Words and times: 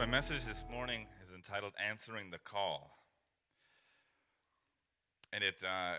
my 0.00 0.06
message 0.06 0.46
this 0.46 0.64
morning 0.72 1.06
is 1.22 1.34
entitled 1.34 1.74
Answering 1.78 2.30
the 2.30 2.38
Call. 2.38 2.90
And 5.30 5.44
it, 5.44 5.56
uh, 5.62 5.96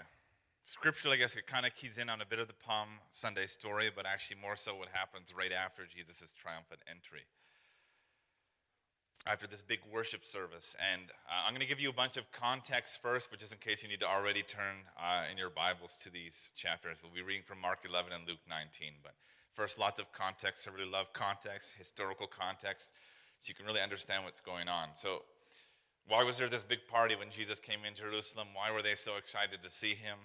scripturally, 0.63 1.18
I 1.18 1.20
guess 1.20 1.36
it 1.36 1.45
kind 1.45 1.68
of 1.68 1.75
keys 1.75 2.00
in 2.00 2.09
on 2.09 2.19
a 2.19 2.25
bit 2.25 2.39
of 2.39 2.47
the 2.47 2.56
Palm 2.65 2.87
Sunday 3.11 3.45
story, 3.45 3.92
but 3.95 4.07
actually 4.07 4.37
more 4.42 4.56
so 4.56 4.75
what 4.75 4.87
happens 4.92 5.36
right 5.37 5.51
after 5.51 5.83
Jesus' 5.86 6.33
triumphant 6.33 6.82
entry. 6.89 7.21
After 9.28 9.45
this 9.45 9.61
big 9.61 9.82
worship 9.93 10.25
service. 10.25 10.75
And 10.92 11.04
uh, 11.29 11.45
I'm 11.45 11.51
going 11.51 11.61
to 11.61 11.68
give 11.68 11.79
you 11.79 11.92
a 11.92 11.93
bunch 11.93 12.18
of 12.18 12.23
context 12.31 13.04
first, 13.04 13.29
but 13.29 13.39
just 13.39 13.54
in 13.54 13.59
case 13.59 13.83
you 13.83 13.89
need 13.89 14.00
to 14.00 14.09
already 14.09 14.42
turn 14.42 14.81
uh, 14.97 15.25
in 15.31 15.37
your 15.37 15.51
Bibles 15.51 15.95
to 16.01 16.09
these 16.09 16.50
chapters, 16.56 16.97
we'll 17.04 17.14
be 17.14 17.21
reading 17.21 17.43
from 17.45 17.61
Mark 17.61 17.81
11 17.87 18.14
and 18.14 18.28
Luke 18.28 18.42
19. 18.50 18.93
But 19.04 19.14
first, 19.54 19.78
lots 19.78 20.00
of 20.00 20.11
context. 20.11 20.68
I 20.68 20.73
really 20.73 20.89
love 20.89 21.14
context, 21.14 21.75
historical 21.78 22.25
context 22.25 22.93
so 23.41 23.50
you 23.50 23.55
can 23.55 23.65
really 23.65 23.81
understand 23.81 24.23
what's 24.23 24.39
going 24.39 24.68
on. 24.68 24.89
So, 24.93 25.23
why 26.07 26.23
was 26.23 26.37
there 26.37 26.47
this 26.47 26.63
big 26.63 26.87
party 26.87 27.15
when 27.15 27.31
Jesus 27.31 27.59
came 27.59 27.79
in 27.87 27.95
Jerusalem? 27.95 28.50
Why 28.54 28.71
were 28.71 28.81
they 28.81 28.95
so 28.95 29.17
excited 29.17 29.61
to 29.64 29.69
see 29.69 29.95
him? 29.95 30.17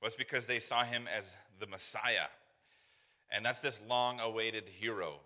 Well, 0.00 0.06
it's 0.06 0.16
because 0.16 0.46
they 0.46 0.60
saw 0.60 0.84
him 0.84 1.04
as 1.12 1.36
the 1.58 1.66
Messiah. 1.66 2.28
And 3.32 3.44
that's 3.44 3.60
this 3.60 3.80
long 3.88 4.20
awaited 4.20 4.68
hero 4.68 5.20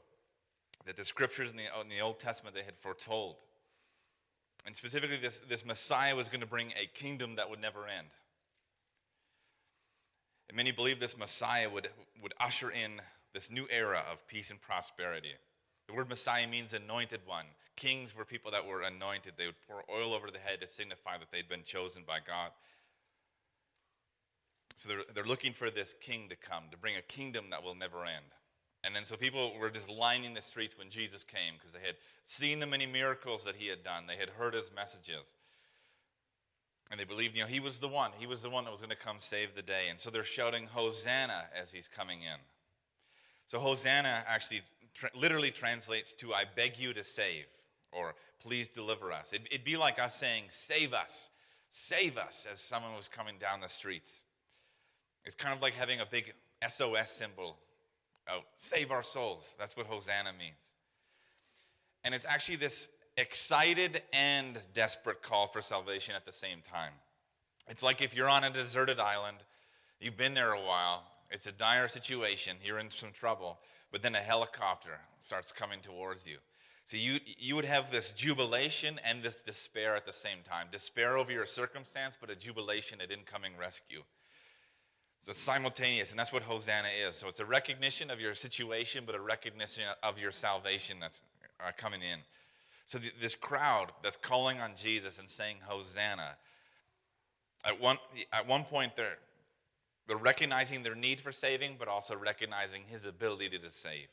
that 0.84 0.96
the 0.96 1.04
scriptures 1.04 1.50
in 1.50 1.56
the, 1.56 1.64
in 1.80 1.88
the 1.88 2.00
Old 2.00 2.18
Testament 2.18 2.54
they 2.54 2.62
had 2.62 2.76
foretold. 2.76 3.44
And 4.66 4.74
specifically, 4.74 5.18
this, 5.18 5.40
this 5.48 5.64
Messiah 5.64 6.16
was 6.16 6.28
going 6.28 6.40
to 6.40 6.46
bring 6.46 6.72
a 6.80 6.86
kingdom 6.86 7.36
that 7.36 7.50
would 7.50 7.60
never 7.60 7.86
end. 7.86 8.08
And 10.48 10.56
many 10.56 10.70
believe 10.70 11.00
this 11.00 11.18
Messiah 11.18 11.68
would, 11.68 11.88
would 12.22 12.32
usher 12.40 12.70
in 12.70 13.00
this 13.32 13.50
new 13.50 13.66
era 13.70 14.02
of 14.10 14.26
peace 14.28 14.50
and 14.50 14.60
prosperity. 14.60 15.32
The 15.86 15.94
word 15.94 16.08
Messiah 16.08 16.46
means 16.46 16.72
anointed 16.72 17.20
one. 17.27 17.46
Kings 17.77 18.16
were 18.16 18.24
people 18.24 18.50
that 18.52 18.66
were 18.66 18.82
anointed. 18.82 19.34
They 19.36 19.46
would 19.46 19.60
pour 19.66 19.84
oil 19.92 20.14
over 20.14 20.30
the 20.30 20.38
head 20.38 20.60
to 20.60 20.66
signify 20.66 21.18
that 21.18 21.30
they'd 21.32 21.48
been 21.48 21.64
chosen 21.64 22.02
by 22.06 22.18
God. 22.27 22.50
So 24.77 24.88
they're, 24.88 25.02
they're 25.14 25.24
looking 25.24 25.52
for 25.52 25.70
this 25.70 25.94
king 26.00 26.28
to 26.30 26.36
come, 26.36 26.64
to 26.70 26.78
bring 26.78 26.96
a 26.96 27.02
kingdom 27.02 27.46
that 27.50 27.62
will 27.62 27.74
never 27.74 28.05
end. 28.05 28.27
And 28.84 28.94
then 28.94 29.05
so 29.05 29.16
people 29.16 29.52
were 29.58 29.70
just 29.70 29.88
lining 29.88 30.34
the 30.34 30.42
streets 30.42 30.77
when 30.77 30.90
Jesus 30.90 31.24
came 31.24 31.55
because 31.58 31.72
they 31.72 31.86
had 31.86 31.96
seen 32.24 32.60
the 32.60 32.66
many 32.66 32.86
miracles 32.86 33.44
that 33.44 33.56
he 33.56 33.68
had 33.68 33.82
done. 33.82 34.05
They 34.06 34.16
had 34.16 34.30
heard 34.30 34.55
his 34.55 34.70
messages. 34.74 35.34
And 36.90 37.00
they 37.00 37.05
believed, 37.05 37.34
you 37.34 37.42
know, 37.42 37.48
he 37.48 37.60
was 37.60 37.78
the 37.78 37.88
one. 37.88 38.10
He 38.18 38.27
was 38.27 38.42
the 38.42 38.50
one 38.50 38.64
that 38.64 38.70
was 38.70 38.80
going 38.80 38.90
to 38.90 38.96
come 38.96 39.16
save 39.18 39.55
the 39.55 39.62
day. 39.62 39.84
And 39.88 39.98
so 39.98 40.10
they're 40.10 40.22
shouting, 40.22 40.66
Hosanna, 40.66 41.44
as 41.58 41.72
he's 41.72 41.88
coming 41.88 42.20
in. 42.20 42.38
So 43.46 43.58
Hosanna 43.58 44.22
actually 44.27 44.62
tra- 44.94 45.10
literally 45.14 45.50
translates 45.50 46.12
to 46.14 46.32
I 46.32 46.44
beg 46.54 46.78
you 46.78 46.92
to 46.94 47.04
save 47.04 47.46
or 47.92 48.14
please 48.40 48.68
deliver 48.68 49.12
us. 49.12 49.32
It'd, 49.32 49.46
it'd 49.46 49.64
be 49.64 49.76
like 49.76 49.98
us 49.98 50.14
saying, 50.14 50.44
Save 50.48 50.92
us, 50.92 51.30
save 51.70 52.16
us, 52.16 52.46
as 52.50 52.60
someone 52.60 52.94
was 52.96 53.08
coming 53.08 53.36
down 53.38 53.60
the 53.60 53.68
streets. 53.68 54.24
It's 55.24 55.34
kind 55.34 55.54
of 55.54 55.62
like 55.62 55.74
having 55.74 56.00
a 56.00 56.06
big 56.06 56.34
SOS 56.68 57.10
symbol 57.10 57.56
out, 58.28 58.44
save 58.56 58.90
our 58.90 59.02
souls. 59.02 59.56
That's 59.58 59.76
what 59.76 59.86
Hosanna 59.86 60.32
means. 60.38 60.72
And 62.04 62.14
it's 62.14 62.27
actually 62.27 62.56
this 62.56 62.88
excited 63.16 64.02
and 64.12 64.58
desperate 64.74 65.22
call 65.22 65.46
for 65.46 65.62
salvation 65.62 66.14
at 66.14 66.27
the 66.27 66.33
same 66.33 66.58
time. 66.62 66.92
It's 67.68 67.83
like 67.83 68.02
if 68.02 68.14
you're 68.14 68.28
on 68.28 68.44
a 68.44 68.50
deserted 68.50 69.00
island, 69.00 69.38
you've 70.00 70.16
been 70.16 70.34
there 70.34 70.52
a 70.52 70.60
while, 70.60 71.04
it's 71.30 71.46
a 71.46 71.52
dire 71.52 71.88
situation, 71.88 72.56
you're 72.62 72.78
in 72.78 72.90
some 72.90 73.10
trouble, 73.12 73.58
but 73.94 74.02
then 74.02 74.16
a 74.16 74.20
helicopter 74.20 74.98
starts 75.20 75.52
coming 75.52 75.78
towards 75.78 76.27
you. 76.27 76.38
So 76.84 76.96
you, 76.96 77.20
you 77.38 77.55
would 77.55 77.64
have 77.64 77.92
this 77.92 78.10
jubilation 78.10 78.98
and 79.08 79.22
this 79.22 79.40
despair 79.40 79.94
at 79.94 80.05
the 80.05 80.12
same 80.12 80.38
time 80.42 80.66
despair 80.72 81.16
over 81.16 81.30
your 81.30 81.46
circumstance, 81.46 82.18
but 82.20 82.28
a 82.28 82.34
jubilation 82.34 83.00
at 83.00 83.12
incoming 83.12 83.52
rescue. 83.56 84.02
So 85.20 85.30
it's 85.30 85.38
simultaneous, 85.38 86.10
and 86.10 86.18
that's 86.18 86.33
what 86.33 86.42
Hosanna 86.42 86.88
is. 87.06 87.14
So 87.14 87.28
it's 87.28 87.38
a 87.38 87.44
recognition 87.44 88.10
of 88.10 88.20
your 88.20 88.34
situation, 88.34 89.04
but 89.06 89.14
a 89.14 89.20
recognition 89.20 89.84
of 90.02 90.18
your 90.18 90.33
salvation 90.33 90.96
that's 90.98 91.22
uh, 91.64 91.70
coming 91.77 92.02
in. 92.02 92.18
So 92.86 92.98
th- 92.98 93.14
this 93.20 93.36
crowd 93.36 93.92
that's 94.02 94.16
calling 94.16 94.58
on 94.58 94.72
Jesus 94.77 95.20
and 95.20 95.30
saying 95.30 95.58
Hosanna, 95.62 96.34
at 97.64 97.80
one, 97.80 97.98
at 98.33 98.48
one 98.48 98.64
point 98.64 98.96
they're, 98.96 99.18
they're 100.06 100.16
recognizing 100.16 100.82
their 100.82 100.94
need 100.94 101.20
for 101.20 101.32
saving, 101.32 101.76
but 101.78 101.88
also 101.88 102.16
recognizing 102.16 102.82
his 102.88 103.04
ability 103.04 103.58
to 103.58 103.70
save. 103.70 104.08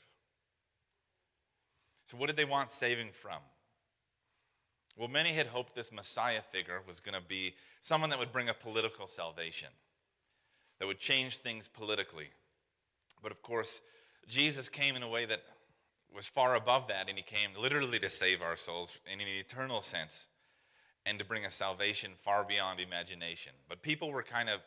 So, 2.05 2.17
what 2.17 2.27
did 2.27 2.37
they 2.37 2.45
want 2.45 2.71
saving 2.71 3.09
from? 3.11 3.39
Well, 4.97 5.07
many 5.07 5.29
had 5.29 5.47
hoped 5.47 5.75
this 5.75 5.91
Messiah 5.91 6.41
figure 6.51 6.81
was 6.85 6.99
going 6.99 7.15
to 7.15 7.25
be 7.25 7.53
someone 7.79 8.09
that 8.09 8.19
would 8.19 8.31
bring 8.33 8.49
a 8.49 8.53
political 8.53 9.07
salvation, 9.07 9.69
that 10.79 10.87
would 10.87 10.99
change 10.99 11.37
things 11.37 11.67
politically. 11.67 12.29
But 13.23 13.31
of 13.31 13.41
course, 13.41 13.81
Jesus 14.27 14.69
came 14.69 14.95
in 14.95 15.03
a 15.03 15.09
way 15.09 15.25
that 15.25 15.41
was 16.13 16.27
far 16.27 16.55
above 16.55 16.87
that, 16.87 17.07
and 17.07 17.17
he 17.17 17.23
came 17.23 17.51
literally 17.59 17.99
to 17.99 18.09
save 18.09 18.41
our 18.41 18.57
souls 18.57 18.97
in 19.11 19.21
an 19.21 19.27
eternal 19.27 19.81
sense 19.81 20.27
and 21.05 21.17
to 21.19 21.25
bring 21.25 21.45
a 21.45 21.51
salvation 21.51 22.11
far 22.15 22.43
beyond 22.43 22.79
imagination. 22.79 23.53
But 23.69 23.81
people 23.81 24.11
were 24.11 24.23
kind 24.23 24.49
of 24.49 24.59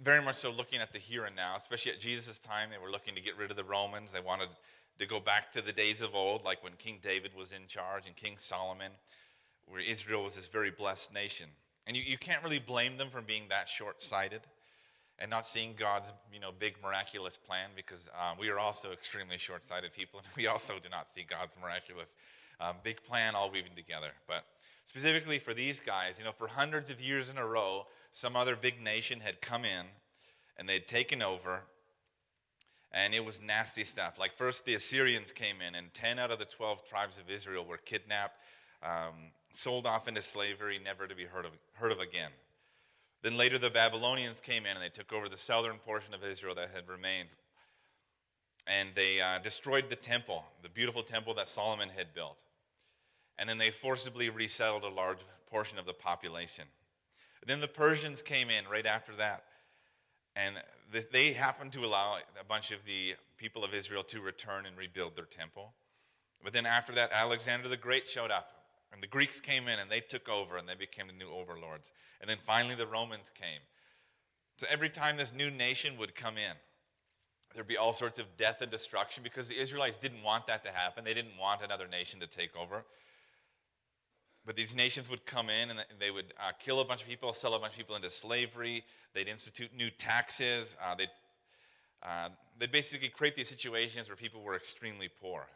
very 0.00 0.22
much 0.22 0.36
so 0.36 0.50
looking 0.50 0.80
at 0.80 0.92
the 0.92 0.98
here 0.98 1.24
and 1.24 1.34
now, 1.34 1.56
especially 1.56 1.92
at 1.92 2.00
Jesus' 2.00 2.38
time. 2.38 2.70
They 2.70 2.78
were 2.78 2.90
looking 2.90 3.14
to 3.14 3.20
get 3.20 3.36
rid 3.36 3.50
of 3.50 3.56
the 3.56 3.64
Romans. 3.64 4.12
They 4.12 4.20
wanted 4.20 4.48
to 4.98 5.06
go 5.06 5.20
back 5.20 5.50
to 5.52 5.62
the 5.62 5.72
days 5.72 6.00
of 6.00 6.14
old, 6.14 6.44
like 6.44 6.62
when 6.62 6.74
King 6.74 6.98
David 7.02 7.32
was 7.36 7.52
in 7.52 7.66
charge 7.66 8.06
and 8.06 8.14
King 8.14 8.36
Solomon, 8.38 8.92
where 9.66 9.80
Israel 9.80 10.22
was 10.22 10.36
this 10.36 10.48
very 10.48 10.70
blessed 10.70 11.12
nation. 11.12 11.48
And 11.86 11.96
you, 11.96 12.02
you 12.02 12.18
can't 12.18 12.42
really 12.44 12.58
blame 12.58 12.96
them 12.96 13.08
for 13.10 13.20
being 13.20 13.44
that 13.48 13.68
short 13.68 14.00
sighted 14.02 14.42
and 15.18 15.30
not 15.30 15.46
seeing 15.46 15.74
God's 15.76 16.12
you 16.32 16.40
know, 16.40 16.50
big 16.56 16.76
miraculous 16.82 17.36
plan 17.36 17.70
because 17.74 18.08
um, 18.18 18.38
we 18.38 18.50
are 18.50 18.58
also 18.58 18.92
extremely 18.92 19.38
short 19.38 19.64
sighted 19.64 19.92
people 19.92 20.20
and 20.20 20.28
we 20.36 20.46
also 20.46 20.74
do 20.82 20.88
not 20.88 21.08
see 21.08 21.24
God's 21.28 21.56
miraculous 21.60 22.16
um, 22.60 22.76
big 22.82 23.02
plan 23.02 23.34
all 23.34 23.50
weaving 23.50 23.74
together. 23.74 24.10
But 24.26 24.44
specifically 24.84 25.38
for 25.38 25.54
these 25.54 25.80
guys, 25.80 26.18
you 26.18 26.24
know, 26.24 26.32
for 26.32 26.46
hundreds 26.46 26.90
of 26.90 27.00
years 27.00 27.28
in 27.28 27.38
a 27.38 27.46
row, 27.46 27.86
some 28.12 28.36
other 28.36 28.54
big 28.54 28.80
nation 28.80 29.20
had 29.20 29.40
come 29.40 29.64
in 29.64 29.86
and 30.56 30.68
they'd 30.68 30.86
taken 30.86 31.22
over 31.22 31.62
and 32.92 33.14
it 33.14 33.24
was 33.24 33.40
nasty 33.40 33.84
stuff. 33.84 34.18
Like 34.18 34.34
first 34.34 34.66
the 34.66 34.74
assyrians 34.74 35.32
came 35.32 35.56
in 35.66 35.74
and 35.74 35.92
10 35.94 36.18
out 36.18 36.30
of 36.30 36.38
the 36.38 36.44
12 36.44 36.86
tribes 36.86 37.18
of 37.18 37.30
israel 37.30 37.64
were 37.64 37.78
kidnapped 37.78 38.36
um, 38.82 39.14
sold 39.52 39.86
off 39.86 40.08
into 40.08 40.20
slavery 40.20 40.78
never 40.82 41.06
to 41.06 41.14
be 41.14 41.24
heard 41.24 41.46
of, 41.46 41.52
heard 41.72 41.90
of 41.90 42.00
again. 42.00 42.30
Then 43.22 43.38
later 43.38 43.56
the 43.56 43.70
babylonians 43.70 44.40
came 44.40 44.66
in 44.66 44.76
and 44.76 44.82
they 44.82 44.90
took 44.90 45.12
over 45.12 45.30
the 45.30 45.36
southern 45.36 45.78
portion 45.78 46.12
of 46.12 46.22
israel 46.22 46.54
that 46.56 46.70
had 46.74 46.88
remained 46.88 47.30
and 48.66 48.90
they 48.94 49.22
uh, 49.22 49.38
destroyed 49.38 49.88
the 49.88 49.96
temple 49.96 50.44
the 50.62 50.68
beautiful 50.68 51.02
temple 51.02 51.32
that 51.34 51.48
solomon 51.48 51.88
had 51.88 52.12
built. 52.12 52.42
And 53.38 53.48
then 53.48 53.56
they 53.56 53.70
forcibly 53.70 54.28
resettled 54.28 54.84
a 54.84 54.90
large 54.90 55.20
portion 55.50 55.78
of 55.78 55.86
the 55.86 55.94
population 55.94 56.66
then 57.48 57.60
the 57.60 57.68
Persians 57.68 58.22
came 58.22 58.50
in 58.50 58.68
right 58.70 58.86
after 58.86 59.14
that. 59.16 59.44
And 60.36 60.56
they 61.10 61.32
happened 61.32 61.72
to 61.72 61.84
allow 61.84 62.16
a 62.40 62.44
bunch 62.44 62.70
of 62.70 62.84
the 62.86 63.14
people 63.36 63.64
of 63.64 63.74
Israel 63.74 64.02
to 64.04 64.20
return 64.20 64.66
and 64.66 64.76
rebuild 64.76 65.16
their 65.16 65.24
temple. 65.24 65.74
But 66.42 66.52
then 66.52 66.66
after 66.66 66.92
that, 66.92 67.12
Alexander 67.12 67.68
the 67.68 67.76
Great 67.76 68.08
showed 68.08 68.30
up. 68.30 68.48
And 68.92 69.02
the 69.02 69.06
Greeks 69.06 69.40
came 69.40 69.68
in 69.68 69.78
and 69.78 69.90
they 69.90 70.00
took 70.00 70.28
over 70.28 70.56
and 70.56 70.68
they 70.68 70.74
became 70.74 71.06
the 71.06 71.12
new 71.12 71.30
overlords. 71.30 71.92
And 72.20 72.28
then 72.28 72.38
finally 72.38 72.74
the 72.74 72.86
Romans 72.86 73.30
came. 73.30 73.60
So 74.56 74.66
every 74.70 74.90
time 74.90 75.16
this 75.16 75.32
new 75.32 75.50
nation 75.50 75.96
would 75.98 76.14
come 76.14 76.36
in, 76.36 76.56
there'd 77.54 77.66
be 77.66 77.78
all 77.78 77.92
sorts 77.92 78.18
of 78.18 78.36
death 78.36 78.60
and 78.60 78.70
destruction 78.70 79.22
because 79.22 79.48
the 79.48 79.58
Israelites 79.58 79.96
didn't 79.96 80.22
want 80.22 80.46
that 80.46 80.64
to 80.64 80.70
happen. 80.70 81.04
They 81.04 81.14
didn't 81.14 81.38
want 81.40 81.62
another 81.62 81.88
nation 81.88 82.20
to 82.20 82.26
take 82.26 82.54
over. 82.56 82.84
But 84.44 84.56
these 84.56 84.74
nations 84.74 85.08
would 85.08 85.24
come 85.24 85.50
in 85.50 85.70
and 85.70 85.84
they 86.00 86.10
would 86.10 86.34
uh, 86.40 86.52
kill 86.58 86.80
a 86.80 86.84
bunch 86.84 87.02
of 87.02 87.08
people, 87.08 87.32
sell 87.32 87.54
a 87.54 87.58
bunch 87.58 87.72
of 87.72 87.78
people 87.78 87.94
into 87.94 88.10
slavery. 88.10 88.84
They'd 89.14 89.28
institute 89.28 89.70
new 89.76 89.90
taxes. 89.90 90.76
Uh, 90.84 90.96
they'd, 90.96 91.10
uh, 92.02 92.28
they'd 92.58 92.72
basically 92.72 93.08
create 93.08 93.36
these 93.36 93.48
situations 93.48 94.08
where 94.08 94.16
people 94.16 94.42
were 94.42 94.56
extremely 94.56 95.08
poor. 95.20 95.46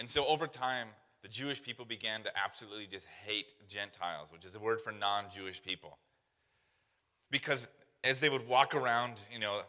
And 0.00 0.10
so 0.10 0.26
over 0.26 0.48
time, 0.48 0.88
the 1.22 1.28
Jewish 1.28 1.62
people 1.62 1.84
began 1.84 2.24
to 2.24 2.30
absolutely 2.36 2.86
just 2.86 3.06
hate 3.24 3.54
Gentiles, 3.68 4.30
which 4.32 4.44
is 4.44 4.56
a 4.56 4.58
word 4.58 4.80
for 4.80 4.90
non 4.90 5.26
Jewish 5.32 5.62
people. 5.62 5.98
Because 7.30 7.68
as 8.02 8.18
they 8.18 8.28
would 8.28 8.48
walk 8.48 8.74
around, 8.74 9.20
you 9.32 9.38
know, 9.38 9.62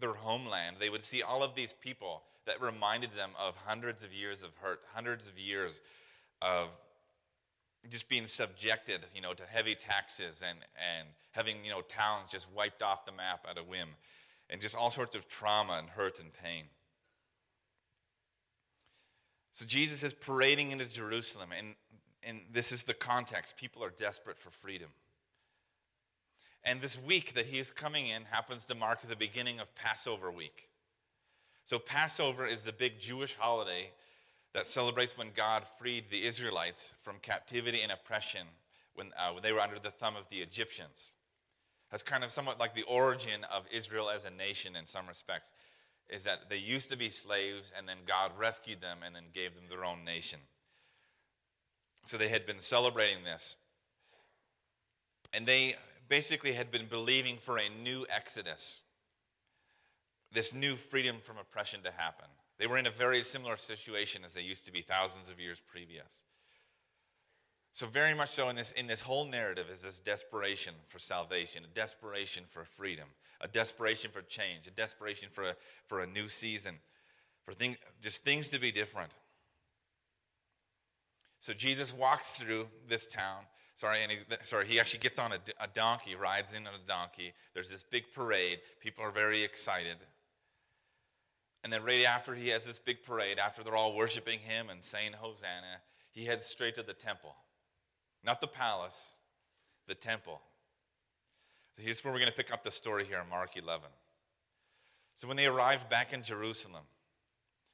their 0.00 0.14
homeland, 0.14 0.76
they 0.80 0.90
would 0.90 1.02
see 1.02 1.22
all 1.22 1.44
of 1.44 1.54
these 1.54 1.72
people 1.72 2.22
that 2.46 2.60
reminded 2.60 3.10
them 3.16 3.30
of 3.38 3.54
hundreds 3.56 4.02
of 4.02 4.12
years 4.12 4.42
of 4.42 4.50
hurt, 4.56 4.80
hundreds 4.92 5.28
of 5.28 5.38
years 5.38 5.80
of 6.40 6.76
just 7.90 8.08
being 8.08 8.26
subjected, 8.26 9.00
you 9.14 9.20
know, 9.20 9.34
to 9.34 9.42
heavy 9.44 9.74
taxes 9.74 10.42
and, 10.46 10.58
and 10.98 11.08
having, 11.32 11.64
you 11.64 11.70
know, 11.70 11.80
towns 11.82 12.30
just 12.30 12.46
wiped 12.52 12.82
off 12.82 13.04
the 13.04 13.12
map 13.12 13.46
at 13.50 13.58
a 13.58 13.62
whim 13.62 13.88
and 14.48 14.60
just 14.60 14.76
all 14.76 14.90
sorts 14.90 15.16
of 15.16 15.28
trauma 15.28 15.74
and 15.74 15.88
hurt 15.88 16.20
and 16.20 16.32
pain. 16.32 16.64
So 19.52 19.66
Jesus 19.66 20.02
is 20.02 20.14
parading 20.14 20.72
into 20.72 20.90
Jerusalem, 20.90 21.50
and, 21.56 21.74
and 22.22 22.40
this 22.52 22.72
is 22.72 22.84
the 22.84 22.94
context. 22.94 23.56
People 23.56 23.84
are 23.84 23.90
desperate 23.90 24.38
for 24.38 24.50
freedom. 24.50 24.88
And 26.64 26.80
this 26.80 27.00
week 27.00 27.34
that 27.34 27.46
he 27.46 27.58
is 27.58 27.70
coming 27.70 28.06
in 28.06 28.24
happens 28.24 28.64
to 28.66 28.74
mark 28.74 29.02
the 29.02 29.16
beginning 29.16 29.60
of 29.60 29.74
Passover 29.74 30.30
week. 30.30 30.68
So, 31.64 31.78
Passover 31.78 32.46
is 32.46 32.62
the 32.62 32.72
big 32.72 32.98
Jewish 32.98 33.34
holiday 33.34 33.90
that 34.54 34.66
celebrates 34.66 35.16
when 35.16 35.30
God 35.34 35.64
freed 35.78 36.04
the 36.10 36.24
Israelites 36.24 36.94
from 37.02 37.16
captivity 37.22 37.80
and 37.82 37.92
oppression 37.92 38.46
when, 38.94 39.10
uh, 39.18 39.32
when 39.32 39.42
they 39.42 39.52
were 39.52 39.60
under 39.60 39.78
the 39.78 39.90
thumb 39.90 40.16
of 40.16 40.28
the 40.28 40.38
Egyptians. 40.38 41.14
That's 41.90 42.02
kind 42.02 42.24
of 42.24 42.30
somewhat 42.30 42.58
like 42.58 42.74
the 42.74 42.82
origin 42.84 43.44
of 43.52 43.64
Israel 43.70 44.10
as 44.10 44.24
a 44.24 44.30
nation 44.30 44.76
in 44.76 44.86
some 44.86 45.06
respects, 45.06 45.52
is 46.08 46.24
that 46.24 46.50
they 46.50 46.56
used 46.56 46.90
to 46.90 46.96
be 46.96 47.08
slaves 47.08 47.72
and 47.76 47.88
then 47.88 47.98
God 48.06 48.32
rescued 48.38 48.80
them 48.80 48.98
and 49.04 49.14
then 49.14 49.24
gave 49.32 49.54
them 49.54 49.64
their 49.68 49.84
own 49.84 50.04
nation. 50.04 50.40
So 52.04 52.16
they 52.16 52.28
had 52.28 52.46
been 52.46 52.60
celebrating 52.60 53.24
this. 53.24 53.56
And 55.32 55.46
they 55.46 55.76
basically 56.08 56.52
had 56.52 56.70
been 56.70 56.86
believing 56.86 57.36
for 57.36 57.58
a 57.58 57.68
new 57.82 58.04
exodus, 58.10 58.82
this 60.32 60.52
new 60.52 60.76
freedom 60.76 61.16
from 61.22 61.38
oppression 61.38 61.80
to 61.84 61.90
happen. 61.90 62.28
They 62.62 62.68
were 62.68 62.78
in 62.78 62.86
a 62.86 62.90
very 62.90 63.24
similar 63.24 63.56
situation 63.56 64.22
as 64.24 64.34
they 64.34 64.40
used 64.40 64.66
to 64.66 64.72
be 64.72 64.82
thousands 64.82 65.28
of 65.28 65.40
years 65.40 65.60
previous. 65.66 66.22
So, 67.72 67.88
very 67.88 68.14
much 68.14 68.30
so 68.30 68.50
in 68.50 68.54
this, 68.54 68.70
in 68.70 68.86
this 68.86 69.00
whole 69.00 69.24
narrative 69.24 69.66
is 69.68 69.82
this 69.82 69.98
desperation 69.98 70.72
for 70.86 71.00
salvation, 71.00 71.64
a 71.64 71.74
desperation 71.74 72.44
for 72.48 72.64
freedom, 72.64 73.08
a 73.40 73.48
desperation 73.48 74.12
for 74.12 74.22
change, 74.22 74.68
a 74.68 74.70
desperation 74.70 75.28
for 75.28 75.48
a, 75.48 75.56
for 75.88 76.02
a 76.02 76.06
new 76.06 76.28
season, 76.28 76.76
for 77.44 77.52
thing, 77.52 77.76
just 78.00 78.22
things 78.22 78.48
to 78.50 78.60
be 78.60 78.70
different. 78.70 79.10
So, 81.40 81.54
Jesus 81.54 81.92
walks 81.92 82.36
through 82.36 82.68
this 82.86 83.08
town. 83.08 83.42
Sorry, 83.74 84.04
and 84.04 84.12
he, 84.12 84.18
sorry, 84.44 84.68
he 84.68 84.78
actually 84.78 85.00
gets 85.00 85.18
on 85.18 85.32
a, 85.32 85.38
a 85.60 85.66
donkey, 85.66 86.14
rides 86.14 86.54
in 86.54 86.64
on 86.68 86.74
a 86.74 86.86
donkey. 86.86 87.32
There's 87.54 87.70
this 87.70 87.82
big 87.82 88.04
parade. 88.14 88.60
People 88.80 89.02
are 89.02 89.10
very 89.10 89.42
excited. 89.42 89.96
And 91.64 91.72
then, 91.72 91.84
right 91.84 92.04
after 92.04 92.34
he 92.34 92.48
has 92.48 92.64
this 92.64 92.78
big 92.78 93.04
parade, 93.04 93.38
after 93.38 93.62
they're 93.62 93.76
all 93.76 93.94
worshiping 93.94 94.40
him 94.40 94.68
and 94.68 94.82
saying 94.82 95.12
Hosanna, 95.12 95.80
he 96.10 96.24
heads 96.24 96.44
straight 96.44 96.74
to 96.74 96.82
the 96.82 96.92
temple. 96.92 97.34
Not 98.24 98.40
the 98.40 98.48
palace, 98.48 99.16
the 99.86 99.94
temple. 99.94 100.40
So 101.76 101.82
here's 101.82 102.04
where 102.04 102.12
we're 102.12 102.18
going 102.18 102.30
to 102.30 102.36
pick 102.36 102.52
up 102.52 102.62
the 102.62 102.70
story 102.70 103.04
here 103.04 103.20
in 103.22 103.28
Mark 103.28 103.56
11. 103.56 103.88
So 105.14 105.28
when 105.28 105.36
they 105.36 105.46
arrived 105.46 105.88
back 105.88 106.12
in 106.12 106.22
Jerusalem, 106.22 106.84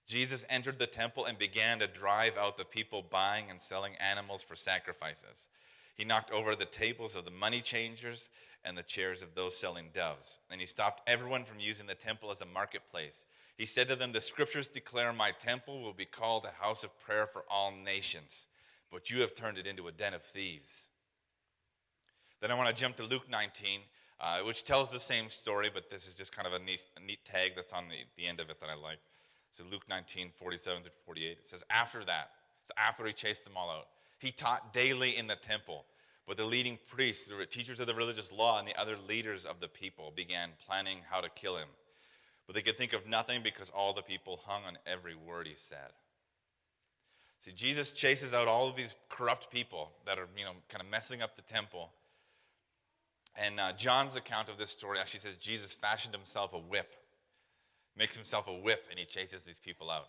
Jesus 0.06 0.44
entered 0.48 0.78
the 0.78 0.86
temple 0.86 1.26
and 1.26 1.38
began 1.38 1.80
to 1.80 1.86
drive 1.86 2.36
out 2.38 2.56
the 2.56 2.64
people 2.64 3.02
buying 3.02 3.50
and 3.50 3.60
selling 3.60 3.94
animals 3.96 4.42
for 4.42 4.56
sacrifices. 4.56 5.48
He 5.94 6.04
knocked 6.04 6.30
over 6.30 6.54
the 6.54 6.64
tables 6.64 7.16
of 7.16 7.24
the 7.24 7.30
money 7.30 7.60
changers 7.60 8.30
and 8.64 8.76
the 8.76 8.82
chairs 8.82 9.22
of 9.22 9.34
those 9.34 9.56
selling 9.56 9.90
doves. 9.92 10.38
And 10.50 10.60
he 10.60 10.66
stopped 10.66 11.08
everyone 11.08 11.44
from 11.44 11.60
using 11.60 11.86
the 11.86 11.94
temple 11.94 12.30
as 12.30 12.40
a 12.40 12.46
marketplace. 12.46 13.24
He 13.58 13.66
said 13.66 13.88
to 13.88 13.96
them, 13.96 14.12
The 14.12 14.22
scriptures 14.22 14.68
declare 14.68 15.12
my 15.12 15.32
temple 15.32 15.82
will 15.82 15.92
be 15.92 16.06
called 16.06 16.46
a 16.46 16.64
house 16.64 16.82
of 16.82 16.98
prayer 16.98 17.26
for 17.26 17.44
all 17.50 17.70
nations 17.70 18.46
but 18.90 19.10
you 19.10 19.20
have 19.20 19.34
turned 19.34 19.58
it 19.58 19.66
into 19.66 19.88
a 19.88 19.92
den 19.92 20.14
of 20.14 20.22
thieves. 20.22 20.88
Then 22.40 22.50
I 22.50 22.54
want 22.54 22.68
to 22.68 22.74
jump 22.74 22.96
to 22.96 23.04
Luke 23.04 23.28
19, 23.28 23.80
uh, 24.20 24.38
which 24.40 24.64
tells 24.64 24.90
the 24.90 25.00
same 25.00 25.28
story, 25.28 25.70
but 25.72 25.90
this 25.90 26.06
is 26.06 26.14
just 26.14 26.34
kind 26.34 26.46
of 26.46 26.54
a 26.54 26.58
neat, 26.58 26.84
a 26.96 27.04
neat 27.04 27.24
tag 27.24 27.52
that's 27.56 27.72
on 27.72 27.88
the, 27.88 27.96
the 28.16 28.28
end 28.28 28.40
of 28.40 28.50
it 28.50 28.60
that 28.60 28.68
I 28.68 28.74
like. 28.74 28.98
So 29.50 29.64
Luke 29.70 29.84
19, 29.88 30.30
47 30.34 30.84
to 30.84 30.90
48, 31.04 31.30
it 31.30 31.46
says, 31.46 31.64
After 31.70 32.04
that, 32.04 32.30
so 32.62 32.72
after 32.76 33.06
he 33.06 33.12
chased 33.12 33.44
them 33.44 33.54
all 33.56 33.70
out, 33.70 33.88
he 34.18 34.30
taught 34.30 34.72
daily 34.72 35.16
in 35.16 35.26
the 35.26 35.36
temple. 35.36 35.84
But 36.26 36.36
the 36.36 36.44
leading 36.44 36.78
priests, 36.86 37.26
the 37.26 37.46
teachers 37.46 37.80
of 37.80 37.86
the 37.86 37.94
religious 37.94 38.30
law, 38.30 38.58
and 38.58 38.68
the 38.68 38.78
other 38.78 38.96
leaders 39.08 39.46
of 39.46 39.60
the 39.60 39.68
people 39.68 40.12
began 40.14 40.50
planning 40.64 40.98
how 41.08 41.20
to 41.20 41.30
kill 41.30 41.56
him. 41.56 41.68
But 42.48 42.54
they 42.54 42.62
could 42.62 42.78
think 42.78 42.94
of 42.94 43.06
nothing 43.06 43.42
because 43.42 43.68
all 43.68 43.92
the 43.92 44.02
people 44.02 44.40
hung 44.46 44.64
on 44.64 44.78
every 44.86 45.14
word 45.14 45.46
he 45.46 45.52
said. 45.54 45.92
See, 47.40 47.52
Jesus 47.52 47.92
chases 47.92 48.32
out 48.32 48.48
all 48.48 48.68
of 48.68 48.74
these 48.74 48.96
corrupt 49.10 49.50
people 49.50 49.92
that 50.06 50.18
are, 50.18 50.26
you 50.36 50.46
know, 50.46 50.54
kind 50.70 50.82
of 50.82 50.90
messing 50.90 51.20
up 51.20 51.36
the 51.36 51.42
temple. 51.42 51.90
And 53.36 53.60
uh, 53.60 53.72
John's 53.74 54.16
account 54.16 54.48
of 54.48 54.56
this 54.56 54.70
story 54.70 54.98
actually 54.98 55.20
says 55.20 55.36
Jesus 55.36 55.74
fashioned 55.74 56.14
himself 56.14 56.54
a 56.54 56.58
whip, 56.58 56.94
makes 57.96 58.16
himself 58.16 58.48
a 58.48 58.54
whip, 58.54 58.86
and 58.90 58.98
he 58.98 59.04
chases 59.04 59.44
these 59.44 59.58
people 59.58 59.90
out. 59.90 60.08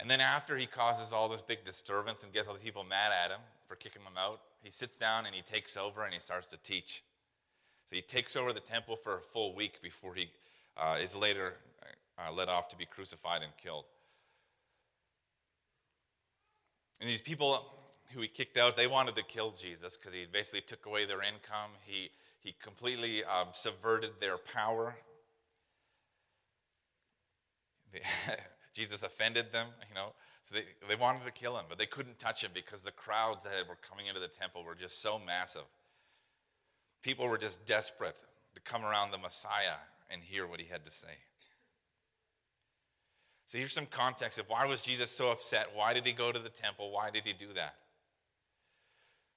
And 0.00 0.10
then 0.10 0.22
after 0.22 0.56
he 0.56 0.66
causes 0.66 1.12
all 1.12 1.28
this 1.28 1.42
big 1.42 1.66
disturbance 1.66 2.24
and 2.24 2.32
gets 2.32 2.48
all 2.48 2.54
the 2.54 2.60
people 2.60 2.82
mad 2.82 3.12
at 3.12 3.30
him 3.30 3.40
for 3.68 3.76
kicking 3.76 4.02
them 4.04 4.14
out, 4.18 4.40
he 4.62 4.70
sits 4.70 4.96
down 4.96 5.26
and 5.26 5.34
he 5.34 5.42
takes 5.42 5.76
over 5.76 6.02
and 6.04 6.14
he 6.14 6.18
starts 6.18 6.46
to 6.48 6.56
teach. 6.56 7.04
So 7.86 7.94
he 7.94 8.02
takes 8.02 8.34
over 8.34 8.54
the 8.54 8.60
temple 8.60 8.96
for 8.96 9.18
a 9.18 9.20
full 9.20 9.54
week 9.54 9.82
before 9.82 10.14
he 10.14 10.30
uh, 10.76 10.96
is 11.02 11.14
later 11.14 11.54
uh, 12.18 12.32
led 12.32 12.48
off 12.48 12.68
to 12.68 12.76
be 12.76 12.84
crucified 12.84 13.42
and 13.42 13.52
killed. 13.56 13.84
And 17.00 17.10
these 17.10 17.20
people 17.20 17.66
who 18.12 18.20
he 18.20 18.28
kicked 18.28 18.56
out, 18.56 18.76
they 18.76 18.86
wanted 18.86 19.16
to 19.16 19.22
kill 19.22 19.50
Jesus 19.50 19.96
because 19.96 20.12
he 20.12 20.26
basically 20.30 20.60
took 20.60 20.86
away 20.86 21.04
their 21.04 21.22
income. 21.22 21.70
He, 21.84 22.10
he 22.40 22.54
completely 22.62 23.24
um, 23.24 23.48
subverted 23.52 24.10
their 24.20 24.38
power. 24.38 24.94
Jesus 28.74 29.02
offended 29.02 29.52
them, 29.52 29.68
you 29.88 29.94
know. 29.94 30.12
So 30.44 30.54
they, 30.56 30.64
they 30.88 30.96
wanted 30.96 31.22
to 31.22 31.30
kill 31.30 31.56
him, 31.56 31.64
but 31.68 31.78
they 31.78 31.86
couldn't 31.86 32.18
touch 32.18 32.44
him 32.44 32.50
because 32.54 32.82
the 32.82 32.92
crowds 32.92 33.44
that 33.44 33.52
were 33.68 33.78
coming 33.88 34.06
into 34.06 34.20
the 34.20 34.28
temple 34.28 34.62
were 34.62 34.74
just 34.74 35.00
so 35.00 35.18
massive. 35.18 35.64
People 37.02 37.28
were 37.28 37.38
just 37.38 37.64
desperate 37.66 38.20
to 38.54 38.60
come 38.60 38.84
around 38.84 39.10
the 39.10 39.18
Messiah 39.18 39.78
and 40.14 40.22
hear 40.22 40.46
what 40.46 40.60
he 40.60 40.66
had 40.66 40.84
to 40.84 40.90
say. 40.90 41.08
So 43.46 43.58
here's 43.58 43.72
some 43.72 43.86
context 43.86 44.38
of 44.38 44.48
why 44.48 44.64
was 44.64 44.80
Jesus 44.80 45.10
so 45.10 45.30
upset? 45.30 45.68
Why 45.74 45.92
did 45.92 46.06
he 46.06 46.12
go 46.12 46.32
to 46.32 46.38
the 46.38 46.48
temple? 46.48 46.90
Why 46.90 47.10
did 47.10 47.24
he 47.24 47.32
do 47.32 47.52
that? 47.54 47.74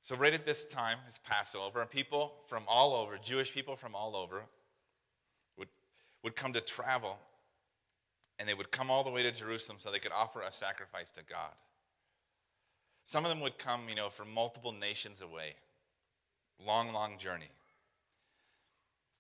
So 0.02 0.16
right 0.16 0.34
at 0.34 0.46
this 0.46 0.64
time, 0.64 1.00
it's 1.06 1.20
Passover, 1.20 1.82
and 1.82 1.90
people 1.90 2.36
from 2.46 2.64
all 2.68 2.96
over, 2.96 3.18
Jewish 3.18 3.54
people 3.54 3.76
from 3.76 3.94
all 3.94 4.16
over, 4.16 4.44
would, 5.58 5.68
would 6.24 6.36
come 6.36 6.54
to 6.54 6.62
travel, 6.62 7.18
and 8.40 8.48
they 8.48 8.54
would 8.54 8.72
come 8.72 8.90
all 8.90 9.04
the 9.04 9.12
way 9.12 9.24
to 9.24 9.32
Jerusalem 9.32 9.80
so 9.82 9.92
they 9.92 10.00
could 10.00 10.14
offer 10.14 10.42
a 10.42 10.52
sacrifice 10.52 11.12
to 11.12 11.24
God. 11.24 11.52
Some 13.04 13.26
of 13.26 13.30
them 13.30 13.42
would 13.42 13.58
come, 13.58 13.90
you 13.90 13.96
know, 13.96 14.10
from 14.10 14.34
multiple 14.34 14.72
nations 14.72 15.22
away. 15.22 15.56
Long, 16.66 16.94
long 16.94 17.18
journey. 17.18 17.50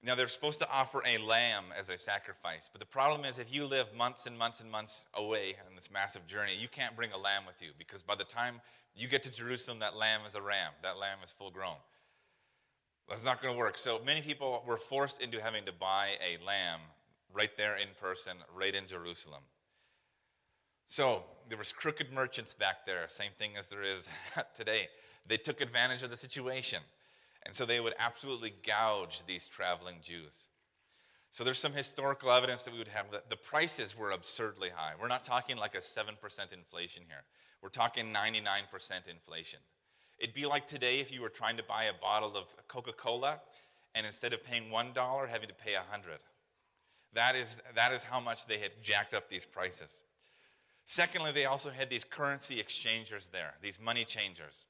Now, 0.04 0.16
they're 0.16 0.28
supposed 0.28 0.60
to 0.60 0.72
offer 0.72 1.02
a 1.06 1.18
lamb 1.18 1.66
as 1.78 1.90
a 1.90 1.98
sacrifice. 1.98 2.70
But 2.72 2.80
the 2.80 2.86
problem 2.86 3.26
is, 3.26 3.40
if 3.40 3.54
you 3.54 3.66
live 3.66 3.94
months 3.96 4.28
and 4.28 4.38
months 4.38 4.62
and 4.62 4.72
months 4.72 5.08
away 5.16 5.56
on 5.68 5.76
this 5.76 5.90
massive 5.92 6.28
journey, 6.28 6.56
you 6.58 6.68
can't 6.68 6.96
bring 6.96 7.12
a 7.14 7.18
lamb 7.18 7.44
with 7.48 7.62
you 7.62 7.70
because 7.78 8.04
by 8.04 8.16
the 8.16 8.24
time 8.24 8.62
you 8.96 9.08
get 9.08 9.24
to 9.24 9.32
Jerusalem, 9.32 9.80
that 9.80 9.98
lamb 9.98 10.22
is 10.28 10.36
a 10.36 10.42
ram. 10.42 10.72
That 10.84 10.98
lamb 10.98 11.18
is 11.24 11.32
full 11.32 11.50
grown. 11.50 11.78
That's 13.10 13.26
not 13.26 13.42
going 13.42 13.54
to 13.54 13.58
work. 13.58 13.78
So 13.78 14.00
many 14.06 14.22
people 14.22 14.64
were 14.68 14.78
forced 14.78 15.22
into 15.22 15.42
having 15.42 15.66
to 15.66 15.72
buy 15.72 16.12
a 16.22 16.44
lamb 16.46 16.82
right 17.34 17.56
there 17.58 17.78
in 17.78 17.88
person, 18.00 18.38
right 18.56 18.76
in 18.76 18.86
Jerusalem. 18.86 19.42
So 20.88 21.24
there 21.50 21.58
was 21.58 21.72
crooked 21.72 22.14
merchants 22.14 22.54
back 22.54 22.86
there, 22.86 23.06
same 23.10 23.32
thing 23.38 23.52
as 23.58 23.70
there 23.70 23.84
is 23.84 24.08
today. 24.56 24.88
They 25.26 25.38
took 25.38 25.62
advantage 25.62 26.04
of 26.04 26.10
the 26.10 26.18
situation. 26.18 26.82
And 27.48 27.56
so 27.56 27.66
they 27.66 27.80
would 27.80 27.96
absolutely 27.98 28.54
gouge 28.66 29.26
these 29.26 29.48
traveling 29.48 29.96
Jews. 30.04 30.50
So 31.32 31.46
there's 31.46 31.58
some 31.58 31.72
historical 31.72 32.30
evidence 32.30 32.64
that 32.64 32.74
we 32.74 32.78
would 32.78 32.90
have 32.90 33.10
that 33.12 33.30
the 33.30 33.38
prices 33.38 33.98
were 33.98 34.12
absurdly 34.12 34.70
high. 34.70 34.94
We're 35.00 35.08
not 35.08 35.24
talking 35.24 35.56
like 35.56 35.74
a 35.74 35.80
7% 35.80 36.10
inflation 36.52 37.04
here. 37.08 37.24
We're 37.62 37.70
talking 37.70 38.14
99% 38.14 39.08
inflation. 39.10 39.60
It'd 40.20 40.36
be 40.36 40.46
like 40.46 40.68
today 40.68 41.00
if 41.00 41.12
you 41.12 41.22
were 41.22 41.30
trying 41.30 41.56
to 41.58 41.64
buy 41.64 41.86
a 41.86 41.94
bottle 41.94 42.36
of 42.36 42.54
Coca-Cola 42.68 43.40
and 43.96 44.06
instead 44.06 44.34
of 44.34 44.44
paying 44.44 44.70
$1, 44.70 45.30
having 45.30 45.48
to 45.48 45.56
pay 45.56 45.76
100. 45.76 46.20
That 47.14 47.36
is, 47.38 47.58
that 47.76 47.94
is 47.94 48.04
how 48.04 48.20
much 48.20 48.46
they 48.46 48.58
had 48.58 48.72
jacked 48.84 49.14
up 49.14 49.30
these 49.30 49.46
prices. 49.46 50.02
Secondly, 50.86 51.32
they 51.32 51.46
also 51.46 51.70
had 51.70 51.90
these 51.90 52.04
currency 52.04 52.60
exchangers 52.60 53.30
there, 53.30 53.54
these 53.62 53.80
money 53.80 54.04
changers. 54.04 54.66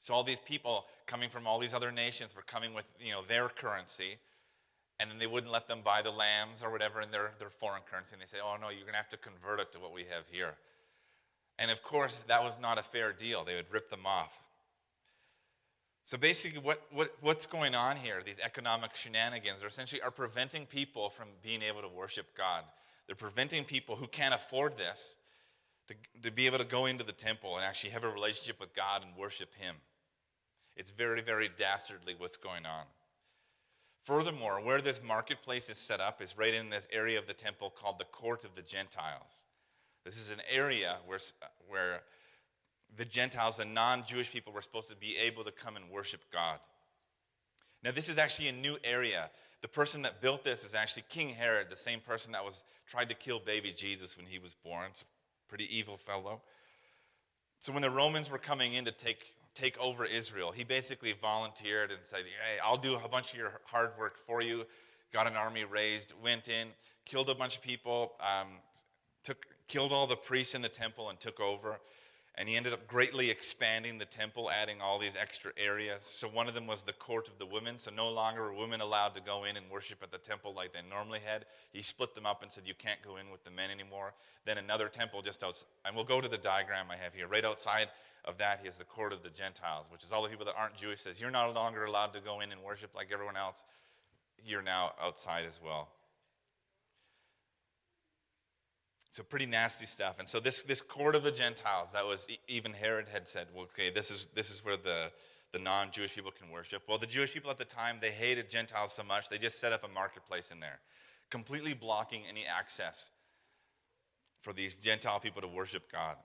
So 0.00 0.14
all 0.14 0.24
these 0.24 0.40
people 0.40 0.86
coming 1.06 1.28
from 1.28 1.46
all 1.46 1.58
these 1.58 1.74
other 1.74 1.92
nations 1.92 2.34
were 2.34 2.42
coming 2.42 2.74
with 2.74 2.86
you 2.98 3.12
know 3.12 3.20
their 3.28 3.48
currency, 3.48 4.16
and 4.98 5.10
then 5.10 5.18
they 5.18 5.26
wouldn't 5.26 5.52
let 5.52 5.68
them 5.68 5.80
buy 5.84 6.02
the 6.02 6.10
lambs 6.10 6.62
or 6.64 6.70
whatever 6.72 7.00
in 7.00 7.10
their, 7.10 7.32
their 7.38 7.50
foreign 7.50 7.82
currency. 7.88 8.14
And 8.14 8.22
they 8.22 8.26
said, 8.26 8.40
oh 8.42 8.56
no, 8.60 8.70
you're 8.70 8.86
gonna 8.86 8.96
have 8.96 9.10
to 9.10 9.18
convert 9.18 9.60
it 9.60 9.70
to 9.72 9.78
what 9.78 9.92
we 9.92 10.02
have 10.10 10.24
here. 10.30 10.54
And 11.58 11.70
of 11.70 11.82
course, 11.82 12.18
that 12.26 12.42
was 12.42 12.58
not 12.60 12.78
a 12.78 12.82
fair 12.82 13.12
deal. 13.12 13.44
They 13.44 13.54
would 13.54 13.70
rip 13.70 13.90
them 13.90 14.06
off. 14.06 14.42
So 16.04 16.16
basically, 16.16 16.58
what, 16.58 16.82
what, 16.90 17.14
what's 17.20 17.46
going 17.46 17.74
on 17.74 17.96
here, 17.96 18.22
these 18.24 18.40
economic 18.40 18.96
shenanigans, 18.96 19.62
are 19.62 19.68
essentially 19.68 20.00
are 20.00 20.10
preventing 20.10 20.64
people 20.64 21.10
from 21.10 21.28
being 21.42 21.62
able 21.62 21.82
to 21.82 21.88
worship 21.88 22.26
God. 22.36 22.64
They're 23.06 23.14
preventing 23.14 23.64
people 23.64 23.96
who 23.96 24.06
can't 24.06 24.34
afford 24.34 24.78
this 24.78 25.14
to, 25.88 25.94
to 26.22 26.30
be 26.30 26.46
able 26.46 26.58
to 26.58 26.64
go 26.64 26.86
into 26.86 27.04
the 27.04 27.12
temple 27.12 27.56
and 27.56 27.64
actually 27.64 27.90
have 27.90 28.04
a 28.04 28.08
relationship 28.08 28.58
with 28.58 28.74
God 28.74 29.02
and 29.04 29.14
worship 29.16 29.54
Him. 29.54 29.76
It's 30.76 30.90
very, 30.90 31.20
very 31.20 31.50
dastardly 31.56 32.14
what's 32.16 32.36
going 32.36 32.66
on. 32.66 32.84
Furthermore, 34.02 34.60
where 34.60 34.80
this 34.80 35.02
marketplace 35.02 35.68
is 35.68 35.76
set 35.76 36.00
up 36.00 36.22
is 36.22 36.38
right 36.38 36.54
in 36.54 36.70
this 36.70 36.88
area 36.90 37.18
of 37.18 37.26
the 37.26 37.34
temple 37.34 37.70
called 37.70 37.98
the 37.98 38.04
Court 38.06 38.44
of 38.44 38.54
the 38.54 38.62
Gentiles. 38.62 39.44
This 40.04 40.18
is 40.18 40.30
an 40.30 40.40
area 40.50 40.96
where, 41.06 41.18
where 41.68 42.00
the 42.96 43.04
Gentiles, 43.04 43.58
the 43.58 43.66
non 43.66 44.04
Jewish 44.06 44.32
people, 44.32 44.52
were 44.52 44.62
supposed 44.62 44.88
to 44.88 44.96
be 44.96 45.16
able 45.18 45.44
to 45.44 45.52
come 45.52 45.76
and 45.76 45.90
worship 45.90 46.22
God. 46.32 46.58
Now, 47.82 47.90
this 47.90 48.08
is 48.08 48.18
actually 48.18 48.48
a 48.48 48.52
new 48.52 48.76
area. 48.84 49.30
The 49.62 49.68
person 49.68 50.02
that 50.02 50.22
built 50.22 50.44
this 50.44 50.64
is 50.64 50.74
actually 50.74 51.04
King 51.08 51.30
Herod, 51.30 51.68
the 51.68 51.76
same 51.76 52.00
person 52.00 52.32
that 52.32 52.44
was 52.44 52.64
tried 52.86 53.08
to 53.10 53.14
kill 53.14 53.38
baby 53.38 53.72
Jesus 53.76 54.16
when 54.16 54.26
he 54.26 54.38
was 54.38 54.54
born. 54.54 54.86
It's 54.90 55.02
a 55.02 55.48
pretty 55.48 55.68
evil 55.74 55.96
fellow. 55.96 56.40
So 57.58 57.72
when 57.72 57.82
the 57.82 57.90
Romans 57.90 58.30
were 58.30 58.38
coming 58.38 58.74
in 58.74 58.86
to 58.86 58.92
take, 58.92 59.34
take 59.54 59.78
over 59.78 60.04
Israel, 60.04 60.52
he 60.52 60.64
basically 60.64 61.12
volunteered 61.12 61.90
and 61.90 62.00
said, 62.02 62.20
Hey, 62.20 62.58
I'll 62.64 62.76
do 62.76 62.94
a 62.94 63.08
bunch 63.08 63.32
of 63.32 63.38
your 63.38 63.60
hard 63.64 63.90
work 63.98 64.16
for 64.16 64.42
you. 64.42 64.64
Got 65.12 65.26
an 65.26 65.34
army 65.34 65.64
raised, 65.64 66.12
went 66.22 66.48
in, 66.48 66.68
killed 67.04 67.28
a 67.30 67.34
bunch 67.34 67.56
of 67.56 67.62
people, 67.62 68.12
um, 68.20 68.48
took, 69.24 69.46
killed 69.66 69.92
all 69.92 70.06
the 70.06 70.16
priests 70.16 70.54
in 70.54 70.62
the 70.62 70.68
temple, 70.68 71.10
and 71.10 71.18
took 71.18 71.40
over. 71.40 71.80
And 72.36 72.48
he 72.48 72.56
ended 72.56 72.72
up 72.72 72.86
greatly 72.86 73.28
expanding 73.28 73.98
the 73.98 74.04
temple, 74.04 74.50
adding 74.50 74.80
all 74.80 74.98
these 74.98 75.16
extra 75.16 75.50
areas. 75.56 76.02
So 76.02 76.28
one 76.28 76.48
of 76.48 76.54
them 76.54 76.66
was 76.66 76.82
the 76.82 76.92
court 76.92 77.28
of 77.28 77.38
the 77.38 77.44
women. 77.44 77.76
So 77.76 77.90
no 77.90 78.08
longer 78.08 78.42
were 78.42 78.54
women 78.54 78.80
allowed 78.80 79.14
to 79.14 79.20
go 79.20 79.44
in 79.44 79.56
and 79.56 79.68
worship 79.70 80.02
at 80.02 80.10
the 80.10 80.18
temple 80.18 80.54
like 80.54 80.72
they 80.72 80.78
normally 80.88 81.18
had. 81.24 81.44
He 81.72 81.82
split 81.82 82.14
them 82.14 82.26
up 82.26 82.42
and 82.42 82.50
said, 82.50 82.64
You 82.66 82.74
can't 82.74 83.02
go 83.02 83.16
in 83.16 83.30
with 83.30 83.44
the 83.44 83.50
men 83.50 83.70
anymore. 83.70 84.14
Then 84.46 84.58
another 84.58 84.88
temple 84.88 85.22
just 85.22 85.42
outside, 85.42 85.68
and 85.84 85.94
we'll 85.94 86.04
go 86.04 86.20
to 86.20 86.28
the 86.28 86.38
diagram 86.38 86.86
I 86.90 86.96
have 86.96 87.12
here. 87.12 87.26
Right 87.26 87.44
outside 87.44 87.88
of 88.24 88.38
that 88.38 88.60
is 88.64 88.78
the 88.78 88.84
court 88.84 89.12
of 89.12 89.22
the 89.22 89.30
Gentiles, 89.30 89.86
which 89.90 90.04
is 90.04 90.12
all 90.12 90.22
the 90.22 90.28
people 90.28 90.46
that 90.46 90.54
aren't 90.56 90.76
Jewish 90.76 91.00
says, 91.00 91.20
You're 91.20 91.30
no 91.30 91.50
longer 91.50 91.84
allowed 91.84 92.12
to 92.14 92.20
go 92.20 92.40
in 92.40 92.52
and 92.52 92.62
worship 92.62 92.94
like 92.94 93.10
everyone 93.12 93.36
else. 93.36 93.64
You're 94.44 94.62
now 94.62 94.92
outside 95.02 95.44
as 95.44 95.60
well. 95.62 95.88
So 99.10 99.24
pretty 99.24 99.46
nasty 99.46 99.86
stuff. 99.86 100.20
And 100.20 100.28
so 100.28 100.38
this, 100.38 100.62
this 100.62 100.80
court 100.80 101.16
of 101.16 101.24
the 101.24 101.32
Gentiles, 101.32 101.92
that 101.92 102.06
was 102.06 102.28
even 102.46 102.72
Herod 102.72 103.08
had 103.08 103.26
said, 103.26 103.48
well, 103.52 103.64
okay, 103.64 103.90
this 103.90 104.10
is, 104.10 104.28
this 104.34 104.50
is 104.50 104.64
where 104.64 104.76
the, 104.76 105.10
the 105.52 105.58
non-Jewish 105.58 106.14
people 106.14 106.30
can 106.30 106.48
worship. 106.48 106.84
Well, 106.88 106.96
the 106.96 107.06
Jewish 107.06 107.32
people 107.32 107.50
at 107.50 107.58
the 107.58 107.64
time, 107.64 107.98
they 108.00 108.12
hated 108.12 108.48
Gentiles 108.48 108.92
so 108.92 109.02
much, 109.02 109.28
they 109.28 109.38
just 109.38 109.60
set 109.60 109.72
up 109.72 109.84
a 109.84 109.88
marketplace 109.88 110.52
in 110.52 110.60
there, 110.60 110.78
completely 111.28 111.74
blocking 111.74 112.22
any 112.28 112.44
access 112.46 113.10
for 114.40 114.52
these 114.52 114.76
Gentile 114.76 115.18
people 115.18 115.42
to 115.42 115.48
worship 115.48 115.90
God. 115.90 116.16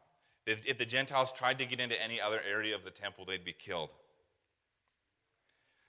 If, 0.45 0.63
if 0.67 0.77
the 0.77 0.85
Gentiles 0.85 1.31
tried 1.31 1.57
to 1.57 1.65
get 1.65 1.79
into 1.79 2.01
any 2.01 2.21
other 2.21 2.39
area 2.47 2.75
of 2.75 2.83
the 2.83 2.91
temple, 2.91 3.25
they'd 3.25 3.43
be 3.43 3.51
killed. 3.51 3.93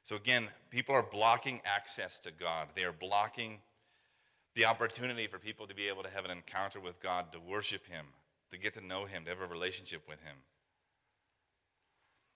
So 0.02 0.16
again, 0.16 0.48
people 0.70 0.94
are 0.94 1.02
blocking 1.02 1.60
access 1.66 2.18
to 2.20 2.30
God. 2.30 2.68
They 2.74 2.84
are 2.84 2.92
blocking 2.92 3.58
the 4.56 4.64
opportunity 4.64 5.26
for 5.26 5.38
people 5.38 5.66
to 5.66 5.74
be 5.74 5.86
able 5.86 6.02
to 6.02 6.08
have 6.08 6.24
an 6.24 6.30
encounter 6.30 6.80
with 6.80 7.00
God, 7.00 7.30
to 7.32 7.38
worship 7.38 7.86
Him, 7.86 8.06
to 8.50 8.58
get 8.58 8.72
to 8.74 8.84
know 8.84 9.04
Him, 9.04 9.24
to 9.24 9.30
have 9.30 9.42
a 9.42 9.46
relationship 9.46 10.02
with 10.08 10.18
Him. 10.22 10.34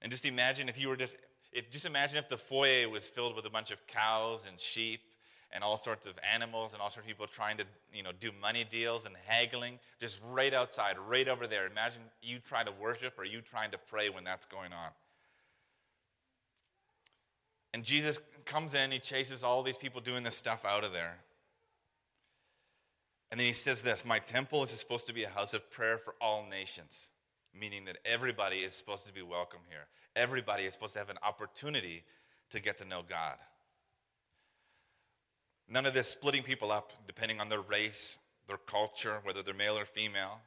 And 0.02 0.12
just 0.12 0.26
imagine 0.26 0.68
if 0.68 0.78
you 0.78 0.88
were 0.88 0.96
just, 0.96 1.16
if, 1.50 1.70
just 1.70 1.86
imagine 1.86 2.18
if 2.18 2.28
the 2.28 2.36
foyer 2.36 2.88
was 2.88 3.08
filled 3.08 3.34
with 3.34 3.46
a 3.46 3.50
bunch 3.50 3.70
of 3.70 3.84
cows 3.86 4.46
and 4.46 4.60
sheep 4.60 5.00
and 5.50 5.64
all 5.64 5.78
sorts 5.78 6.06
of 6.06 6.12
animals 6.32 6.74
and 6.74 6.82
all 6.82 6.90
sorts 6.90 7.06
of 7.06 7.06
people 7.06 7.26
trying 7.26 7.56
to, 7.56 7.64
you 7.92 8.02
know, 8.02 8.12
do 8.20 8.30
money 8.40 8.66
deals 8.70 9.06
and 9.06 9.14
haggling 9.26 9.78
just 9.98 10.20
right 10.30 10.52
outside, 10.52 10.96
right 11.08 11.26
over 11.26 11.46
there. 11.46 11.66
Imagine 11.66 12.02
you 12.22 12.38
trying 12.38 12.66
to 12.66 12.72
worship 12.72 13.18
or 13.18 13.24
you 13.24 13.40
trying 13.40 13.70
to 13.70 13.78
pray 13.78 14.10
when 14.10 14.24
that's 14.24 14.44
going 14.44 14.72
on. 14.74 14.90
And 17.72 17.82
Jesus 17.82 18.20
comes 18.44 18.74
in, 18.74 18.90
he 18.90 18.98
chases 18.98 19.42
all 19.42 19.62
these 19.62 19.78
people 19.78 20.02
doing 20.02 20.22
this 20.22 20.36
stuff 20.36 20.66
out 20.66 20.84
of 20.84 20.92
there. 20.92 21.16
And 23.30 23.38
then 23.38 23.46
he 23.46 23.52
says 23.52 23.82
this 23.82 24.04
My 24.04 24.18
temple 24.18 24.62
is 24.62 24.70
supposed 24.70 25.06
to 25.06 25.14
be 25.14 25.24
a 25.24 25.28
house 25.28 25.54
of 25.54 25.70
prayer 25.70 25.98
for 25.98 26.14
all 26.20 26.46
nations, 26.48 27.10
meaning 27.58 27.84
that 27.84 27.98
everybody 28.04 28.58
is 28.58 28.74
supposed 28.74 29.06
to 29.06 29.12
be 29.12 29.22
welcome 29.22 29.60
here. 29.68 29.86
Everybody 30.16 30.64
is 30.64 30.72
supposed 30.72 30.94
to 30.94 30.98
have 30.98 31.10
an 31.10 31.18
opportunity 31.22 32.02
to 32.50 32.60
get 32.60 32.78
to 32.78 32.84
know 32.84 33.02
God. 33.08 33.36
None 35.68 35.86
of 35.86 35.94
this 35.94 36.08
splitting 36.08 36.42
people 36.42 36.72
up 36.72 36.92
depending 37.06 37.40
on 37.40 37.48
their 37.48 37.60
race, 37.60 38.18
their 38.48 38.56
culture, 38.56 39.20
whether 39.22 39.42
they're 39.42 39.54
male 39.54 39.78
or 39.78 39.84
female, 39.84 40.40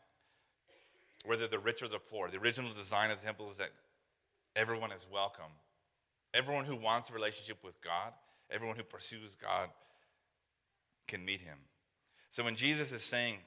whether 1.26 1.48
they're 1.48 1.60
rich 1.60 1.82
or 1.82 1.88
they're 1.88 2.00
poor. 2.00 2.30
The 2.30 2.38
original 2.38 2.74
design 2.74 3.10
of 3.10 3.20
the 3.20 3.26
temple 3.26 3.50
is 3.50 3.58
that 3.58 3.72
everyone 4.58 4.92
is 4.92 5.08
welcome. 5.12 5.52
Everyone 6.34 6.66
who 6.66 6.76
wants 6.76 7.10
a 7.10 7.14
relationship 7.14 7.64
with 7.64 7.80
God, 7.82 8.12
everyone 8.52 8.76
who 8.76 8.84
pursues 8.84 9.36
God, 9.36 9.70
can 11.08 11.24
meet 11.24 11.40
him. 11.40 11.58
So 12.34 12.44
when 12.44 12.56
Jesus 12.56 12.92
is 12.92 13.04
saying 13.04 13.38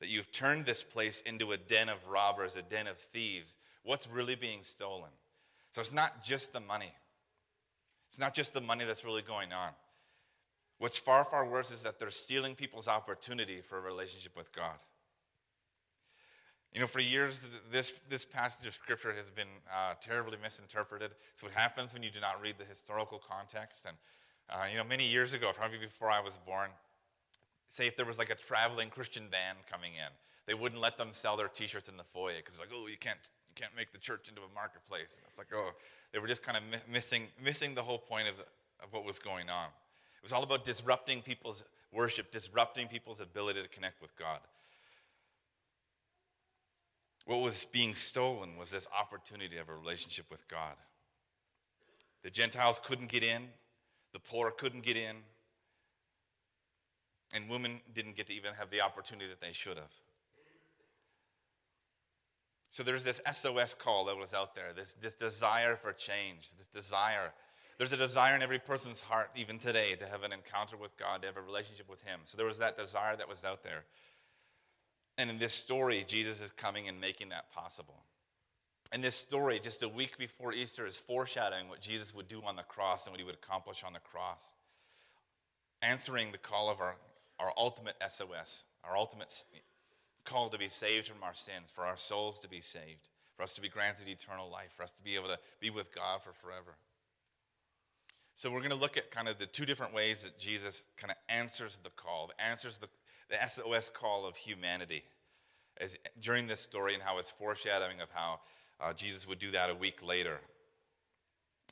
that 0.00 0.10
you've 0.10 0.30
turned 0.30 0.66
this 0.66 0.84
place 0.84 1.22
into 1.22 1.52
a 1.52 1.56
den 1.56 1.88
of 1.88 2.06
robbers, 2.06 2.56
a 2.56 2.60
den 2.60 2.86
of 2.86 2.98
thieves, 2.98 3.56
what's 3.84 4.06
really 4.06 4.34
being 4.34 4.62
stolen? 4.62 5.08
So 5.70 5.80
it's 5.80 5.94
not 5.94 6.22
just 6.22 6.52
the 6.52 6.60
money. 6.60 6.92
It's 8.10 8.18
not 8.18 8.34
just 8.34 8.52
the 8.52 8.60
money 8.60 8.84
that's 8.84 9.02
really 9.02 9.22
going 9.22 9.54
on. 9.54 9.70
What's 10.76 10.98
far, 10.98 11.24
far 11.24 11.48
worse 11.48 11.70
is 11.70 11.84
that 11.84 11.98
they're 11.98 12.10
stealing 12.10 12.54
people's 12.54 12.86
opportunity 12.86 13.62
for 13.62 13.78
a 13.78 13.80
relationship 13.80 14.36
with 14.36 14.52
God. 14.52 14.76
You 16.74 16.82
know, 16.82 16.86
for 16.86 17.00
years, 17.00 17.48
this, 17.72 17.94
this 18.10 18.26
passage 18.26 18.66
of 18.66 18.74
Scripture 18.74 19.14
has 19.14 19.30
been 19.30 19.48
uh, 19.74 19.94
terribly 20.02 20.36
misinterpreted. 20.42 21.12
So, 21.32 21.46
what 21.46 21.54
happens 21.54 21.94
when 21.94 22.02
you 22.02 22.10
do 22.10 22.20
not 22.20 22.42
read 22.42 22.56
the 22.58 22.66
historical 22.66 23.22
context? 23.26 23.86
And, 23.86 23.96
uh, 24.50 24.66
you 24.70 24.76
know, 24.76 24.84
many 24.84 25.08
years 25.08 25.32
ago, 25.32 25.50
probably 25.54 25.78
before 25.78 26.10
I 26.10 26.20
was 26.20 26.36
born, 26.44 26.68
say 27.74 27.88
if 27.88 27.96
there 27.96 28.06
was 28.06 28.18
like 28.18 28.30
a 28.30 28.36
traveling 28.36 28.88
Christian 28.88 29.24
band 29.30 29.58
coming 29.70 29.92
in, 29.94 30.12
they 30.46 30.54
wouldn't 30.54 30.80
let 30.80 30.96
them 30.96 31.08
sell 31.10 31.36
their 31.36 31.48
T-shirts 31.48 31.88
in 31.88 31.96
the 31.96 32.04
foyer 32.04 32.34
because 32.36 32.58
like, 32.58 32.68
oh, 32.72 32.86
you 32.86 32.96
can't 32.96 33.18
you 33.48 33.54
can't 33.54 33.74
make 33.76 33.92
the 33.92 33.98
church 33.98 34.28
into 34.28 34.42
a 34.42 34.54
marketplace. 34.54 35.16
And 35.16 35.26
it's 35.26 35.38
like, 35.38 35.48
oh, 35.52 35.70
they 36.12 36.20
were 36.20 36.28
just 36.28 36.42
kind 36.42 36.56
of 36.56 36.62
mi- 36.70 36.92
missing 36.92 37.26
missing 37.42 37.74
the 37.74 37.82
whole 37.82 37.98
point 37.98 38.28
of 38.28 38.36
the, 38.36 38.44
of 38.84 38.92
what 38.92 39.04
was 39.04 39.18
going 39.18 39.50
on. 39.50 39.66
It 39.66 40.22
was 40.22 40.32
all 40.32 40.44
about 40.44 40.64
disrupting 40.64 41.22
people's 41.22 41.64
worship, 41.92 42.30
disrupting 42.30 42.86
people's 42.86 43.20
ability 43.20 43.62
to 43.62 43.68
connect 43.68 44.00
with 44.00 44.16
God. 44.16 44.38
What 47.26 47.40
was 47.40 47.64
being 47.64 47.94
stolen 47.94 48.56
was 48.56 48.70
this 48.70 48.86
opportunity 48.96 49.56
of 49.56 49.68
a 49.68 49.74
relationship 49.74 50.26
with 50.30 50.46
God. 50.46 50.74
The 52.22 52.30
Gentiles 52.30 52.80
couldn't 52.84 53.08
get 53.08 53.24
in, 53.24 53.48
the 54.12 54.18
poor 54.18 54.50
couldn't 54.50 54.84
get 54.84 54.96
in, 54.96 55.16
and 57.34 57.48
women 57.48 57.80
didn't 57.92 58.16
get 58.16 58.28
to 58.28 58.32
even 58.32 58.54
have 58.54 58.70
the 58.70 58.80
opportunity 58.80 59.28
that 59.28 59.40
they 59.40 59.52
should 59.52 59.76
have. 59.76 59.92
So 62.70 62.82
there's 62.82 63.04
this 63.04 63.20
SOS 63.30 63.74
call 63.74 64.06
that 64.06 64.16
was 64.16 64.34
out 64.34 64.54
there, 64.54 64.72
this, 64.74 64.94
this 64.94 65.14
desire 65.14 65.76
for 65.76 65.92
change, 65.92 66.50
this 66.56 66.66
desire. 66.66 67.32
There's 67.78 67.92
a 67.92 67.96
desire 67.96 68.34
in 68.34 68.42
every 68.42 68.58
person's 68.58 69.00
heart, 69.00 69.30
even 69.36 69.58
today, 69.58 69.94
to 69.94 70.06
have 70.06 70.22
an 70.22 70.32
encounter 70.32 70.76
with 70.76 70.96
God, 70.96 71.22
to 71.22 71.28
have 71.28 71.36
a 71.36 71.42
relationship 71.42 71.88
with 71.88 72.02
Him. 72.02 72.20
So 72.24 72.36
there 72.36 72.46
was 72.46 72.58
that 72.58 72.76
desire 72.76 73.16
that 73.16 73.28
was 73.28 73.44
out 73.44 73.62
there. 73.62 73.84
And 75.18 75.30
in 75.30 75.38
this 75.38 75.52
story, 75.52 76.04
Jesus 76.06 76.40
is 76.40 76.50
coming 76.50 76.88
and 76.88 77.00
making 77.00 77.28
that 77.28 77.52
possible. 77.52 78.02
And 78.92 79.02
this 79.02 79.14
story, 79.14 79.60
just 79.60 79.82
a 79.82 79.88
week 79.88 80.18
before 80.18 80.52
Easter, 80.52 80.86
is 80.86 80.98
foreshadowing 80.98 81.68
what 81.68 81.80
Jesus 81.80 82.14
would 82.14 82.28
do 82.28 82.42
on 82.44 82.56
the 82.56 82.62
cross 82.62 83.06
and 83.06 83.12
what 83.12 83.20
he 83.20 83.24
would 83.24 83.34
accomplish 83.36 83.84
on 83.84 83.92
the 83.92 84.00
cross. 84.00 84.52
Answering 85.82 86.32
the 86.32 86.38
call 86.38 86.70
of 86.70 86.80
our 86.80 86.96
our 87.38 87.52
ultimate 87.56 87.96
SOS, 88.08 88.64
our 88.84 88.96
ultimate 88.96 89.32
call 90.24 90.48
to 90.48 90.58
be 90.58 90.68
saved 90.68 91.06
from 91.06 91.22
our 91.22 91.34
sins, 91.34 91.70
for 91.72 91.84
our 91.84 91.96
souls 91.96 92.38
to 92.40 92.48
be 92.48 92.60
saved, 92.60 93.08
for 93.36 93.42
us 93.42 93.54
to 93.54 93.60
be 93.60 93.68
granted 93.68 94.08
eternal 94.08 94.50
life, 94.50 94.72
for 94.72 94.82
us 94.82 94.92
to 94.92 95.02
be 95.02 95.14
able 95.14 95.28
to 95.28 95.38
be 95.60 95.70
with 95.70 95.94
God 95.94 96.22
for 96.22 96.32
forever. 96.32 96.76
So 98.34 98.50
we're 98.50 98.60
going 98.60 98.70
to 98.70 98.76
look 98.76 98.96
at 98.96 99.10
kind 99.10 99.28
of 99.28 99.38
the 99.38 99.46
two 99.46 99.64
different 99.64 99.94
ways 99.94 100.22
that 100.22 100.38
Jesus 100.38 100.84
kind 100.96 101.10
of 101.10 101.16
answers 101.28 101.78
the 101.78 101.90
call, 101.90 102.30
answers 102.38 102.78
the, 102.78 102.88
the 103.30 103.36
SOS 103.46 103.88
call 103.88 104.26
of 104.26 104.36
humanity 104.36 105.04
as, 105.80 105.96
during 106.20 106.46
this 106.46 106.60
story 106.60 106.94
and 106.94 107.02
how 107.02 107.18
it's 107.18 107.30
foreshadowing 107.30 108.00
of 108.00 108.08
how 108.12 108.40
uh, 108.80 108.92
Jesus 108.92 109.28
would 109.28 109.38
do 109.38 109.52
that 109.52 109.70
a 109.70 109.74
week 109.74 110.04
later. 110.04 110.38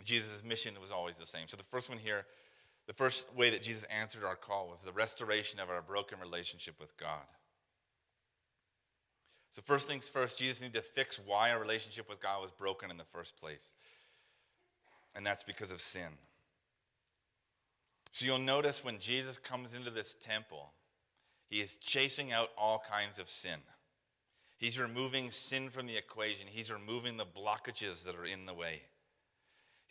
Jesus' 0.04 0.44
mission 0.44 0.74
was 0.80 0.90
always 0.90 1.16
the 1.16 1.26
same. 1.26 1.48
So 1.48 1.56
the 1.56 1.64
first 1.64 1.88
one 1.88 1.98
here 1.98 2.24
the 2.86 2.92
first 2.92 3.32
way 3.34 3.50
that 3.50 3.62
Jesus 3.62 3.84
answered 3.84 4.24
our 4.24 4.36
call 4.36 4.68
was 4.68 4.82
the 4.82 4.92
restoration 4.92 5.60
of 5.60 5.70
our 5.70 5.82
broken 5.82 6.18
relationship 6.20 6.74
with 6.80 6.96
God. 6.96 7.24
So, 9.50 9.62
first 9.62 9.86
things 9.86 10.08
first, 10.08 10.38
Jesus 10.38 10.62
needed 10.62 10.74
to 10.74 10.82
fix 10.82 11.20
why 11.24 11.50
our 11.50 11.60
relationship 11.60 12.08
with 12.08 12.20
God 12.20 12.42
was 12.42 12.50
broken 12.50 12.90
in 12.90 12.96
the 12.96 13.04
first 13.04 13.36
place. 13.36 13.74
And 15.14 15.26
that's 15.26 15.44
because 15.44 15.70
of 15.70 15.80
sin. 15.80 16.08
So, 18.12 18.24
you'll 18.24 18.38
notice 18.38 18.82
when 18.82 18.98
Jesus 18.98 19.36
comes 19.36 19.74
into 19.74 19.90
this 19.90 20.16
temple, 20.20 20.72
he 21.48 21.60
is 21.60 21.76
chasing 21.76 22.32
out 22.32 22.48
all 22.56 22.82
kinds 22.90 23.18
of 23.18 23.28
sin. 23.28 23.58
He's 24.56 24.78
removing 24.78 25.30
sin 25.30 25.68
from 25.68 25.86
the 25.86 25.96
equation. 25.96 26.46
He's 26.46 26.72
removing 26.72 27.16
the 27.16 27.26
blockages 27.26 28.04
that 28.04 28.14
are 28.14 28.24
in 28.24 28.46
the 28.46 28.54
way. 28.54 28.82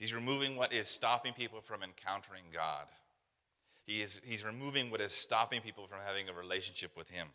He's 0.01 0.15
removing 0.15 0.55
what 0.55 0.74
is 0.74 0.88
stopping 0.88 1.31
people 1.31 1.62
from 1.62 1.84
encountering 1.84 2.46
God. 2.51 2.88
He 3.86 4.01
is, 4.01 4.20
he's 4.24 4.43
removing 4.43 4.89
what 4.89 5.00
is 5.00 5.12
stopping 5.12 5.62
people 5.62 5.86
from 5.86 6.00
having 6.03 6.27
a 6.27 6.34
relationship 6.34 6.98
with 6.98 7.08
Him. 7.08 7.27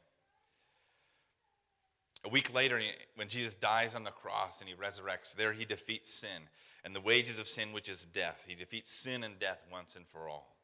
A 2.25 2.29
week 2.29 2.53
later, 2.53 2.81
when 3.15 3.29
Jesus 3.29 3.55
dies 3.55 3.95
on 3.95 4.03
the 4.03 4.11
cross 4.11 4.61
and 4.61 4.69
he 4.69 4.75
resurrects, 4.75 5.37
there 5.37 5.53
he 5.53 5.65
defeats 5.65 6.13
sin 6.13 6.43
and 6.85 6.93
the 6.93 7.01
wages 7.01 7.39
of 7.39 7.47
sin, 7.47 7.73
which 7.73 7.89
is 7.89 8.05
death. 8.07 8.45
He 8.49 8.57
defeats 8.57 8.91
sin 8.91 9.23
and 9.23 9.39
death 9.39 9.65
once 9.71 9.95
and 9.95 10.05
for 10.09 10.29
all. 10.29 10.57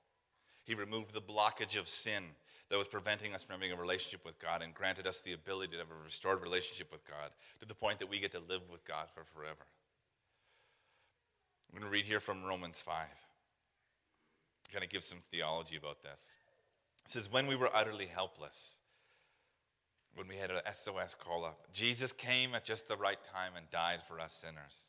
He 0.64 0.74
removed 0.74 1.14
the 1.14 1.22
blockage 1.22 1.78
of 1.78 1.86
sin 1.86 2.24
that 2.68 2.78
was 2.78 2.88
preventing 2.88 3.32
us 3.32 3.44
from 3.44 3.60
having 3.60 3.70
a 3.70 3.80
relationship 3.80 4.24
with 4.24 4.40
God 4.40 4.60
and 4.60 4.74
granted 4.74 5.06
us 5.06 5.20
the 5.20 5.34
ability 5.34 5.74
to 5.74 5.78
have 5.78 5.92
a 5.92 6.04
restored 6.04 6.42
relationship 6.42 6.90
with 6.90 7.06
God 7.08 7.30
to 7.60 7.66
the 7.66 7.76
point 7.76 8.00
that 8.00 8.10
we 8.10 8.18
get 8.18 8.32
to 8.32 8.40
live 8.40 8.62
with 8.72 8.84
God 8.84 9.06
for 9.14 9.22
forever. 9.22 9.66
I'm 11.72 11.80
going 11.80 11.90
to 11.90 11.92
read 11.92 12.04
here 12.04 12.20
from 12.20 12.44
Romans 12.44 12.82
5. 12.82 12.94
Kind 14.72 14.84
of 14.84 14.90
give 14.90 15.02
some 15.02 15.18
theology 15.30 15.76
about 15.76 16.02
this. 16.02 16.36
It 17.04 17.10
says, 17.10 17.32
When 17.32 17.46
we 17.46 17.56
were 17.56 17.70
utterly 17.74 18.06
helpless, 18.06 18.78
when 20.14 20.28
we 20.28 20.36
had 20.36 20.50
an 20.50 20.60
SOS 20.70 21.14
call 21.14 21.44
up, 21.44 21.72
Jesus 21.72 22.12
came 22.12 22.54
at 22.54 22.64
just 22.64 22.88
the 22.88 22.96
right 22.96 23.18
time 23.32 23.52
and 23.56 23.70
died 23.70 24.02
for 24.06 24.20
us 24.20 24.34
sinners. 24.34 24.88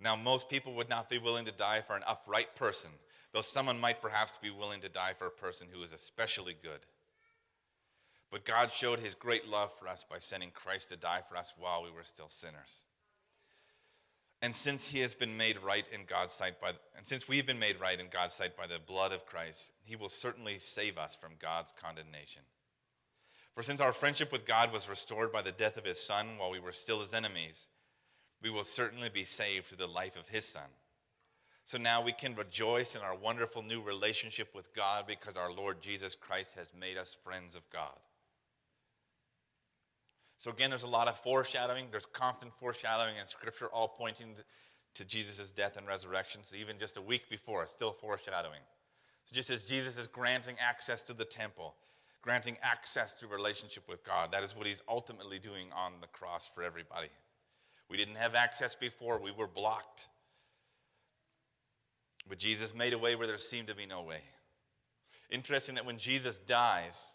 Now, 0.00 0.16
most 0.16 0.48
people 0.48 0.74
would 0.74 0.88
not 0.88 1.08
be 1.08 1.18
willing 1.18 1.44
to 1.44 1.52
die 1.52 1.80
for 1.80 1.94
an 1.94 2.02
upright 2.08 2.56
person, 2.56 2.90
though 3.32 3.40
someone 3.40 3.78
might 3.78 4.02
perhaps 4.02 4.38
be 4.38 4.50
willing 4.50 4.80
to 4.80 4.88
die 4.88 5.12
for 5.16 5.26
a 5.26 5.30
person 5.30 5.68
who 5.72 5.82
is 5.82 5.92
especially 5.92 6.56
good. 6.60 6.80
But 8.32 8.44
God 8.44 8.72
showed 8.72 8.98
his 8.98 9.14
great 9.14 9.48
love 9.48 9.72
for 9.78 9.86
us 9.86 10.04
by 10.08 10.18
sending 10.18 10.50
Christ 10.50 10.88
to 10.88 10.96
die 10.96 11.20
for 11.28 11.36
us 11.36 11.54
while 11.56 11.84
we 11.84 11.90
were 11.92 12.02
still 12.02 12.28
sinners. 12.28 12.84
And 14.42 14.54
since 14.54 14.88
he 14.88 14.98
has 15.00 15.14
been 15.14 15.36
made 15.36 15.56
right 15.62 15.86
in 15.92 16.00
God's 16.04 16.32
sight 16.32 16.60
by 16.60 16.70
and 16.96 17.06
since 17.06 17.28
we've 17.28 17.46
been 17.46 17.60
made 17.60 17.80
right 17.80 17.98
in 17.98 18.08
God's 18.10 18.34
sight 18.34 18.56
by 18.56 18.66
the 18.66 18.80
blood 18.80 19.12
of 19.12 19.24
Christ, 19.24 19.70
he 19.84 19.94
will 19.94 20.08
certainly 20.08 20.58
save 20.58 20.98
us 20.98 21.14
from 21.14 21.32
God's 21.38 21.72
condemnation. 21.72 22.42
For 23.54 23.62
since 23.62 23.80
our 23.80 23.92
friendship 23.92 24.32
with 24.32 24.46
God 24.46 24.72
was 24.72 24.88
restored 24.88 25.30
by 25.30 25.42
the 25.42 25.52
death 25.52 25.76
of 25.76 25.84
his 25.84 26.02
son 26.02 26.38
while 26.38 26.50
we 26.50 26.58
were 26.58 26.72
still 26.72 27.00
his 27.00 27.14
enemies, 27.14 27.68
we 28.42 28.50
will 28.50 28.64
certainly 28.64 29.08
be 29.08 29.24
saved 29.24 29.66
through 29.66 29.78
the 29.78 29.86
life 29.86 30.16
of 30.16 30.28
his 30.28 30.44
son. 30.44 30.68
So 31.64 31.78
now 31.78 32.02
we 32.02 32.12
can 32.12 32.34
rejoice 32.34 32.96
in 32.96 33.02
our 33.02 33.14
wonderful 33.14 33.62
new 33.62 33.80
relationship 33.80 34.54
with 34.54 34.74
God 34.74 35.06
because 35.06 35.36
our 35.36 35.52
Lord 35.52 35.80
Jesus 35.80 36.16
Christ 36.16 36.54
has 36.56 36.72
made 36.78 36.96
us 36.96 37.16
friends 37.22 37.54
of 37.54 37.68
God. 37.70 37.98
So 40.42 40.50
again, 40.50 40.70
there's 40.70 40.82
a 40.82 40.88
lot 40.88 41.06
of 41.06 41.16
foreshadowing. 41.16 41.86
There's 41.92 42.04
constant 42.04 42.52
foreshadowing 42.52 43.16
in 43.16 43.28
Scripture, 43.28 43.66
all 43.66 43.86
pointing 43.86 44.34
to 44.94 45.04
Jesus' 45.04 45.50
death 45.50 45.76
and 45.76 45.86
resurrection. 45.86 46.40
So 46.42 46.56
even 46.56 46.80
just 46.80 46.96
a 46.96 47.00
week 47.00 47.30
before, 47.30 47.64
still 47.68 47.92
foreshadowing. 47.92 48.58
So 49.26 49.36
just 49.36 49.50
as 49.50 49.62
Jesus 49.66 49.96
is 49.96 50.08
granting 50.08 50.56
access 50.58 51.04
to 51.04 51.12
the 51.12 51.24
temple, 51.24 51.76
granting 52.22 52.56
access 52.60 53.14
to 53.20 53.28
relationship 53.28 53.84
with 53.88 54.04
God, 54.04 54.32
that 54.32 54.42
is 54.42 54.56
what 54.56 54.66
he's 54.66 54.82
ultimately 54.88 55.38
doing 55.38 55.68
on 55.76 55.92
the 56.00 56.08
cross 56.08 56.50
for 56.52 56.64
everybody. 56.64 57.10
We 57.88 57.96
didn't 57.96 58.16
have 58.16 58.34
access 58.34 58.74
before, 58.74 59.20
we 59.22 59.30
were 59.30 59.46
blocked. 59.46 60.08
But 62.28 62.38
Jesus 62.38 62.74
made 62.74 62.94
a 62.94 62.98
way 62.98 63.14
where 63.14 63.28
there 63.28 63.38
seemed 63.38 63.68
to 63.68 63.76
be 63.76 63.86
no 63.86 64.02
way. 64.02 64.22
Interesting 65.30 65.76
that 65.76 65.86
when 65.86 65.98
Jesus 65.98 66.38
dies, 66.38 67.12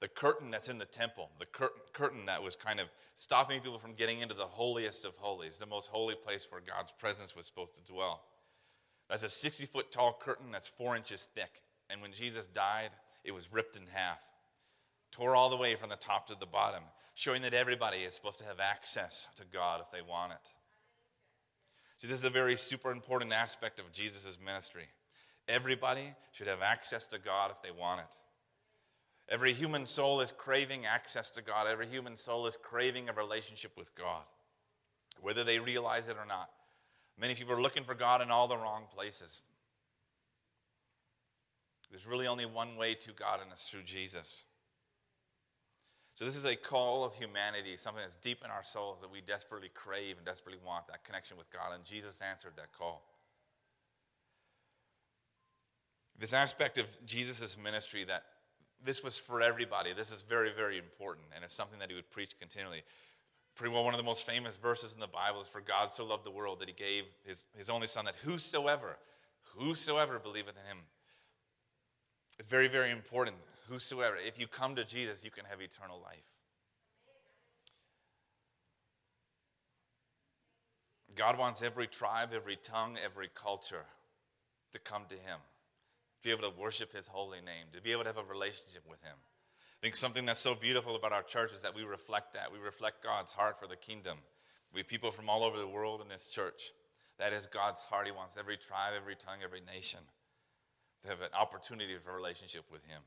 the 0.00 0.08
curtain 0.08 0.50
that's 0.50 0.68
in 0.68 0.78
the 0.78 0.86
temple, 0.86 1.30
the 1.38 1.46
cur- 1.46 1.72
curtain 1.92 2.26
that 2.26 2.42
was 2.42 2.56
kind 2.56 2.80
of 2.80 2.88
stopping 3.16 3.60
people 3.60 3.78
from 3.78 3.94
getting 3.94 4.20
into 4.20 4.34
the 4.34 4.46
holiest 4.46 5.04
of 5.04 5.14
holies, 5.16 5.58
the 5.58 5.66
most 5.66 5.88
holy 5.88 6.14
place 6.14 6.46
where 6.50 6.62
God's 6.62 6.90
presence 6.90 7.36
was 7.36 7.46
supposed 7.46 7.74
to 7.74 7.92
dwell. 7.92 8.22
That's 9.10 9.24
a 9.24 9.28
60 9.28 9.66
foot 9.66 9.92
tall 9.92 10.16
curtain 10.18 10.50
that's 10.50 10.68
four 10.68 10.96
inches 10.96 11.28
thick. 11.34 11.62
And 11.90 12.00
when 12.00 12.12
Jesus 12.12 12.46
died, 12.46 12.90
it 13.24 13.32
was 13.32 13.52
ripped 13.52 13.76
in 13.76 13.82
half, 13.92 14.20
tore 15.10 15.36
all 15.36 15.50
the 15.50 15.56
way 15.56 15.74
from 15.74 15.90
the 15.90 15.96
top 15.96 16.26
to 16.28 16.36
the 16.38 16.46
bottom, 16.46 16.82
showing 17.14 17.42
that 17.42 17.52
everybody 17.52 17.98
is 17.98 18.14
supposed 18.14 18.38
to 18.38 18.44
have 18.46 18.60
access 18.60 19.28
to 19.36 19.44
God 19.52 19.82
if 19.82 19.90
they 19.90 20.02
want 20.02 20.32
it. 20.32 20.52
See, 21.98 22.08
this 22.08 22.18
is 22.18 22.24
a 22.24 22.30
very 22.30 22.56
super 22.56 22.90
important 22.90 23.32
aspect 23.32 23.78
of 23.78 23.92
Jesus' 23.92 24.38
ministry. 24.42 24.84
Everybody 25.48 26.14
should 26.32 26.46
have 26.46 26.62
access 26.62 27.06
to 27.08 27.18
God 27.18 27.50
if 27.50 27.60
they 27.62 27.78
want 27.78 28.00
it. 28.00 28.16
Every 29.30 29.52
human 29.52 29.86
soul 29.86 30.20
is 30.20 30.32
craving 30.32 30.86
access 30.86 31.30
to 31.30 31.42
God. 31.42 31.68
Every 31.68 31.86
human 31.86 32.16
soul 32.16 32.46
is 32.46 32.56
craving 32.56 33.08
a 33.08 33.12
relationship 33.12 33.76
with 33.78 33.94
God, 33.94 34.24
whether 35.20 35.44
they 35.44 35.60
realize 35.60 36.08
it 36.08 36.16
or 36.18 36.26
not. 36.26 36.50
Many 37.18 37.34
people 37.34 37.54
are 37.54 37.62
looking 37.62 37.84
for 37.84 37.94
God 37.94 38.22
in 38.22 38.30
all 38.30 38.48
the 38.48 38.56
wrong 38.56 38.84
places. 38.92 39.42
There's 41.90 42.06
really 42.06 42.26
only 42.26 42.46
one 42.46 42.76
way 42.76 42.94
to 42.94 43.12
God, 43.12 43.40
and 43.42 43.50
it's 43.52 43.68
through 43.68 43.82
Jesus. 43.82 44.44
So, 46.14 46.24
this 46.24 46.36
is 46.36 46.44
a 46.44 46.56
call 46.56 47.04
of 47.04 47.14
humanity, 47.14 47.76
something 47.76 48.02
that's 48.02 48.16
deep 48.16 48.42
in 48.44 48.50
our 48.50 48.62
souls 48.62 48.98
that 49.00 49.10
we 49.10 49.20
desperately 49.20 49.70
crave 49.72 50.16
and 50.16 50.26
desperately 50.26 50.60
want 50.64 50.86
that 50.88 51.04
connection 51.04 51.36
with 51.36 51.50
God. 51.50 51.72
And 51.74 51.84
Jesus 51.84 52.20
answered 52.20 52.52
that 52.56 52.72
call. 52.72 53.02
This 56.18 56.32
aspect 56.32 56.78
of 56.78 56.86
Jesus' 57.06 57.56
ministry 57.56 58.04
that 58.04 58.24
this 58.84 59.04
was 59.04 59.18
for 59.18 59.40
everybody. 59.40 59.92
This 59.92 60.12
is 60.12 60.22
very, 60.22 60.52
very 60.52 60.78
important, 60.78 61.26
and 61.34 61.44
it's 61.44 61.54
something 61.54 61.78
that 61.78 61.90
he 61.90 61.94
would 61.94 62.10
preach 62.10 62.38
continually. 62.38 62.82
Pretty 63.54 63.74
well, 63.74 63.84
one 63.84 63.94
of 63.94 63.98
the 63.98 64.04
most 64.04 64.24
famous 64.24 64.56
verses 64.56 64.94
in 64.94 65.00
the 65.00 65.06
Bible 65.06 65.40
is 65.40 65.48
For 65.48 65.60
God 65.60 65.92
so 65.92 66.04
loved 66.04 66.24
the 66.24 66.30
world 66.30 66.60
that 66.60 66.68
he 66.68 66.74
gave 66.74 67.04
his, 67.24 67.46
his 67.56 67.68
only 67.68 67.86
Son, 67.86 68.04
that 68.06 68.16
whosoever, 68.24 68.96
whosoever 69.56 70.18
believeth 70.18 70.56
in 70.56 70.64
him. 70.64 70.78
It's 72.38 72.48
very, 72.48 72.68
very 72.68 72.90
important. 72.90 73.36
Whosoever, 73.68 74.16
if 74.16 74.38
you 74.38 74.46
come 74.46 74.76
to 74.76 74.84
Jesus, 74.84 75.24
you 75.24 75.30
can 75.30 75.44
have 75.44 75.60
eternal 75.60 76.00
life. 76.02 76.18
God 81.14 81.38
wants 81.38 81.60
every 81.60 81.86
tribe, 81.86 82.30
every 82.34 82.56
tongue, 82.56 82.96
every 83.04 83.28
culture 83.34 83.84
to 84.72 84.78
come 84.78 85.02
to 85.08 85.16
him 85.16 85.38
to 86.20 86.28
be 86.28 86.30
able 86.30 86.50
to 86.50 86.60
worship 86.60 86.94
his 86.94 87.06
holy 87.06 87.38
name, 87.38 87.66
to 87.72 87.80
be 87.80 87.92
able 87.92 88.02
to 88.02 88.08
have 88.08 88.18
a 88.18 88.24
relationship 88.24 88.82
with 88.88 89.00
him. 89.02 89.16
I 89.16 89.80
think 89.82 89.96
something 89.96 90.26
that's 90.26 90.40
so 90.40 90.54
beautiful 90.54 90.94
about 90.94 91.12
our 91.12 91.22
church 91.22 91.52
is 91.54 91.62
that 91.62 91.74
we 91.74 91.82
reflect 91.82 92.34
that. 92.34 92.52
We 92.52 92.58
reflect 92.58 93.02
God's 93.02 93.32
heart 93.32 93.58
for 93.58 93.66
the 93.66 93.76
kingdom. 93.76 94.18
We 94.74 94.80
have 94.80 94.88
people 94.88 95.10
from 95.10 95.30
all 95.30 95.42
over 95.42 95.58
the 95.58 95.66
world 95.66 96.02
in 96.02 96.08
this 96.08 96.28
church. 96.28 96.72
That 97.18 97.32
is 97.32 97.46
God's 97.46 97.80
heart. 97.80 98.06
He 98.06 98.12
wants 98.12 98.36
every 98.36 98.58
tribe, 98.58 98.92
every 98.94 99.16
tongue, 99.16 99.38
every 99.42 99.62
nation 99.62 100.00
to 101.02 101.08
have 101.08 101.22
an 101.22 101.30
opportunity 101.38 101.96
for 102.02 102.10
a 102.10 102.14
relationship 102.14 102.64
with 102.70 102.84
him. 102.84 103.00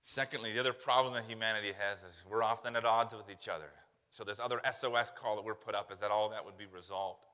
Secondly, 0.00 0.52
the 0.52 0.60
other 0.60 0.72
problem 0.72 1.14
that 1.14 1.24
humanity 1.24 1.72
has 1.76 2.02
is 2.02 2.24
we're 2.30 2.42
often 2.42 2.76
at 2.76 2.84
odds 2.84 3.14
with 3.14 3.30
each 3.30 3.48
other. 3.48 3.70
So, 4.08 4.24
this 4.24 4.40
other 4.40 4.60
SOS 4.72 5.10
call 5.10 5.36
that 5.36 5.44
we're 5.44 5.54
put 5.54 5.74
up 5.74 5.92
is 5.92 6.00
that 6.00 6.10
all 6.10 6.30
that 6.30 6.44
would 6.44 6.56
be 6.56 6.66
resolved. 6.66 7.24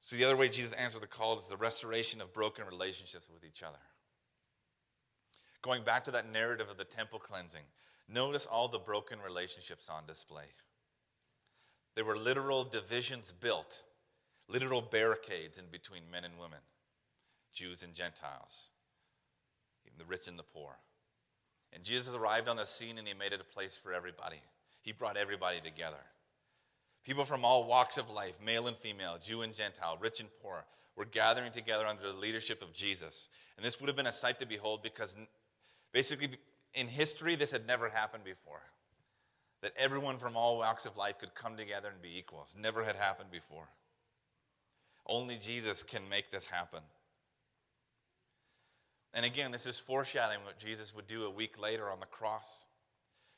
So, 0.00 0.16
the 0.16 0.24
other 0.24 0.36
way 0.36 0.48
Jesus 0.48 0.72
answered 0.74 1.02
the 1.02 1.06
call 1.06 1.36
is 1.38 1.48
the 1.48 1.56
restoration 1.56 2.20
of 2.20 2.32
broken 2.32 2.64
relationships 2.66 3.26
with 3.32 3.44
each 3.44 3.62
other. 3.62 3.78
Going 5.60 5.82
back 5.82 6.04
to 6.04 6.10
that 6.12 6.32
narrative 6.32 6.70
of 6.70 6.76
the 6.76 6.84
temple 6.84 7.18
cleansing, 7.18 7.64
notice 8.08 8.46
all 8.46 8.68
the 8.68 8.78
broken 8.78 9.18
relationships 9.20 9.88
on 9.88 10.06
display. 10.06 10.44
There 11.94 12.04
were 12.04 12.16
literal 12.16 12.62
divisions 12.62 13.32
built, 13.32 13.82
literal 14.48 14.80
barricades 14.80 15.58
in 15.58 15.64
between 15.70 16.10
men 16.12 16.24
and 16.24 16.38
women, 16.38 16.60
Jews 17.52 17.82
and 17.82 17.92
Gentiles, 17.92 18.68
even 19.84 19.98
the 19.98 20.04
rich 20.04 20.28
and 20.28 20.38
the 20.38 20.44
poor. 20.44 20.78
And 21.72 21.82
Jesus 21.82 22.14
arrived 22.14 22.48
on 22.48 22.56
the 22.56 22.64
scene 22.64 22.98
and 22.98 23.06
he 23.06 23.14
made 23.14 23.32
it 23.32 23.40
a 23.40 23.54
place 23.54 23.76
for 23.76 23.92
everybody. 23.92 24.40
He 24.80 24.92
brought 24.92 25.16
everybody 25.16 25.60
together. 25.60 25.98
People 27.08 27.24
from 27.24 27.42
all 27.42 27.64
walks 27.64 27.96
of 27.96 28.10
life, 28.10 28.38
male 28.44 28.66
and 28.66 28.76
female, 28.76 29.16
Jew 29.18 29.40
and 29.40 29.54
Gentile, 29.54 29.96
rich 29.98 30.20
and 30.20 30.28
poor, 30.42 30.66
were 30.94 31.06
gathering 31.06 31.50
together 31.50 31.86
under 31.86 32.02
the 32.02 32.18
leadership 32.18 32.60
of 32.60 32.74
Jesus. 32.74 33.30
And 33.56 33.64
this 33.64 33.80
would 33.80 33.88
have 33.88 33.96
been 33.96 34.08
a 34.08 34.12
sight 34.12 34.38
to 34.40 34.46
behold 34.46 34.82
because 34.82 35.16
basically 35.90 36.36
in 36.74 36.86
history, 36.86 37.34
this 37.34 37.50
had 37.50 37.66
never 37.66 37.88
happened 37.88 38.24
before. 38.24 38.60
That 39.62 39.72
everyone 39.78 40.18
from 40.18 40.36
all 40.36 40.58
walks 40.58 40.84
of 40.84 40.98
life 40.98 41.18
could 41.18 41.34
come 41.34 41.56
together 41.56 41.88
and 41.88 42.02
be 42.02 42.18
equals. 42.18 42.54
Never 42.60 42.84
had 42.84 42.94
happened 42.94 43.30
before. 43.30 43.70
Only 45.06 45.38
Jesus 45.38 45.82
can 45.82 46.06
make 46.10 46.30
this 46.30 46.46
happen. 46.46 46.82
And 49.14 49.24
again, 49.24 49.50
this 49.50 49.64
is 49.64 49.78
foreshadowing 49.78 50.44
what 50.44 50.58
Jesus 50.58 50.94
would 50.94 51.06
do 51.06 51.24
a 51.24 51.30
week 51.30 51.58
later 51.58 51.90
on 51.90 52.00
the 52.00 52.06
cross. 52.06 52.66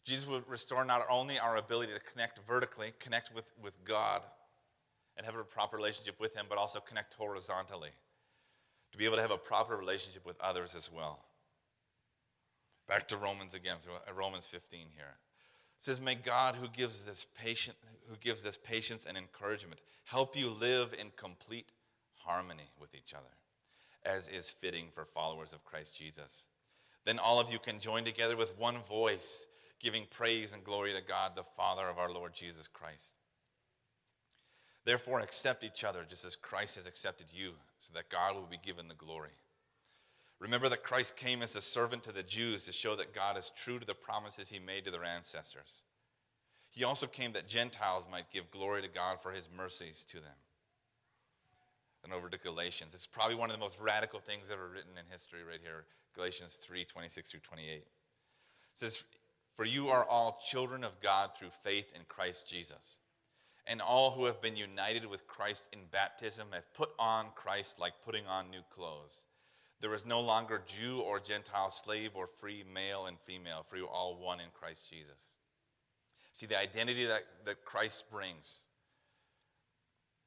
Jesus 0.04 0.26
would 0.26 0.48
restore 0.48 0.84
not 0.84 1.06
only 1.10 1.38
our 1.38 1.56
ability 1.56 1.92
to 1.92 2.00
connect 2.00 2.40
vertically, 2.46 2.92
connect 2.98 3.34
with, 3.34 3.44
with 3.62 3.82
God, 3.84 4.22
and 5.16 5.26
have 5.26 5.36
a 5.36 5.44
proper 5.44 5.76
relationship 5.76 6.18
with 6.18 6.34
Him, 6.34 6.46
but 6.48 6.58
also 6.58 6.80
connect 6.80 7.14
horizontally, 7.14 7.90
to 8.92 8.98
be 8.98 9.04
able 9.04 9.16
to 9.16 9.22
have 9.22 9.30
a 9.30 9.38
proper 9.38 9.76
relationship 9.76 10.24
with 10.24 10.40
others 10.40 10.74
as 10.74 10.90
well. 10.90 11.20
Back 12.88 13.06
to 13.08 13.16
Romans 13.16 13.54
again, 13.54 13.76
uh, 13.86 14.12
Romans 14.12 14.46
15 14.46 14.86
here. 14.96 15.16
It 15.76 15.82
says, 15.82 16.00
May 16.00 16.16
God 16.16 16.56
who 16.56 16.68
gives 16.68 17.02
this 17.02 17.26
patient 17.38 17.76
who 18.08 18.16
gives 18.16 18.42
this 18.42 18.56
patience 18.56 19.06
and 19.06 19.16
encouragement 19.16 19.80
help 20.04 20.36
you 20.36 20.50
live 20.50 20.92
in 20.98 21.12
complete 21.14 21.70
harmony 22.16 22.68
with 22.80 22.94
each 22.94 23.14
other, 23.14 23.30
as 24.04 24.26
is 24.28 24.50
fitting 24.50 24.86
for 24.92 25.04
followers 25.04 25.52
of 25.52 25.64
Christ 25.64 25.96
Jesus. 25.96 26.46
Then 27.04 27.18
all 27.18 27.38
of 27.38 27.52
you 27.52 27.58
can 27.58 27.78
join 27.78 28.04
together 28.04 28.36
with 28.36 28.58
one 28.58 28.78
voice, 28.88 29.46
giving 29.80 30.06
praise 30.10 30.52
and 30.52 30.62
glory 30.62 30.92
to 30.92 31.00
God, 31.00 31.32
the 31.34 31.42
Father 31.42 31.88
of 31.88 31.98
our 31.98 32.12
Lord 32.12 32.34
Jesus 32.34 32.68
Christ. 32.68 33.14
Therefore, 34.84 35.20
accept 35.20 35.64
each 35.64 35.84
other 35.84 36.04
just 36.08 36.24
as 36.24 36.36
Christ 36.36 36.76
has 36.76 36.86
accepted 36.86 37.26
you, 37.32 37.52
so 37.78 37.92
that 37.94 38.08
God 38.08 38.34
will 38.34 38.48
be 38.50 38.58
given 38.62 38.88
the 38.88 38.94
glory. 38.94 39.30
Remember 40.38 40.68
that 40.70 40.82
Christ 40.82 41.16
came 41.16 41.42
as 41.42 41.54
a 41.54 41.60
servant 41.60 42.02
to 42.04 42.12
the 42.12 42.22
Jews 42.22 42.64
to 42.64 42.72
show 42.72 42.96
that 42.96 43.14
God 43.14 43.36
is 43.36 43.52
true 43.54 43.78
to 43.78 43.86
the 43.86 43.94
promises 43.94 44.48
he 44.48 44.58
made 44.58 44.84
to 44.84 44.90
their 44.90 45.04
ancestors. 45.04 45.84
He 46.70 46.84
also 46.84 47.06
came 47.06 47.32
that 47.32 47.48
Gentiles 47.48 48.06
might 48.10 48.30
give 48.30 48.50
glory 48.50 48.80
to 48.80 48.88
God 48.88 49.20
for 49.20 49.32
his 49.32 49.48
mercies 49.54 50.04
to 50.10 50.16
them. 50.16 50.38
And 52.04 52.14
over 52.14 52.30
to 52.30 52.38
Galatians. 52.38 52.94
It's 52.94 53.06
probably 53.06 53.34
one 53.34 53.50
of 53.50 53.56
the 53.56 53.60
most 53.60 53.78
radical 53.78 54.20
things 54.20 54.46
ever 54.50 54.68
written 54.68 54.92
in 54.96 55.04
history, 55.10 55.40
right 55.46 55.60
here. 55.62 55.84
Galatians 56.14 56.54
3 56.54 56.86
26 56.86 57.30
through 57.30 57.40
28. 57.40 57.72
It 57.74 57.84
says, 58.72 59.04
For 59.60 59.66
you 59.66 59.90
are 59.90 60.06
all 60.06 60.40
children 60.42 60.82
of 60.84 61.02
God 61.02 61.36
through 61.36 61.50
faith 61.50 61.92
in 61.94 62.00
Christ 62.08 62.48
Jesus. 62.48 62.98
And 63.66 63.82
all 63.82 64.10
who 64.10 64.24
have 64.24 64.40
been 64.40 64.56
united 64.56 65.04
with 65.04 65.26
Christ 65.26 65.68
in 65.70 65.80
baptism 65.92 66.46
have 66.54 66.72
put 66.72 66.88
on 66.98 67.26
Christ 67.34 67.78
like 67.78 67.92
putting 68.02 68.26
on 68.26 68.50
new 68.50 68.62
clothes. 68.70 69.24
There 69.82 69.92
is 69.92 70.06
no 70.06 70.22
longer 70.22 70.62
Jew 70.66 71.00
or 71.00 71.20
Gentile, 71.20 71.68
slave 71.68 72.12
or 72.14 72.26
free, 72.26 72.64
male 72.72 73.04
and 73.04 73.18
female, 73.18 73.66
for 73.68 73.76
you 73.76 73.84
are 73.84 73.90
all 73.90 74.16
one 74.16 74.40
in 74.40 74.46
Christ 74.58 74.88
Jesus. 74.88 75.34
See, 76.32 76.46
the 76.46 76.58
identity 76.58 77.04
that, 77.04 77.24
that 77.44 77.62
Christ 77.66 78.10
brings, 78.10 78.64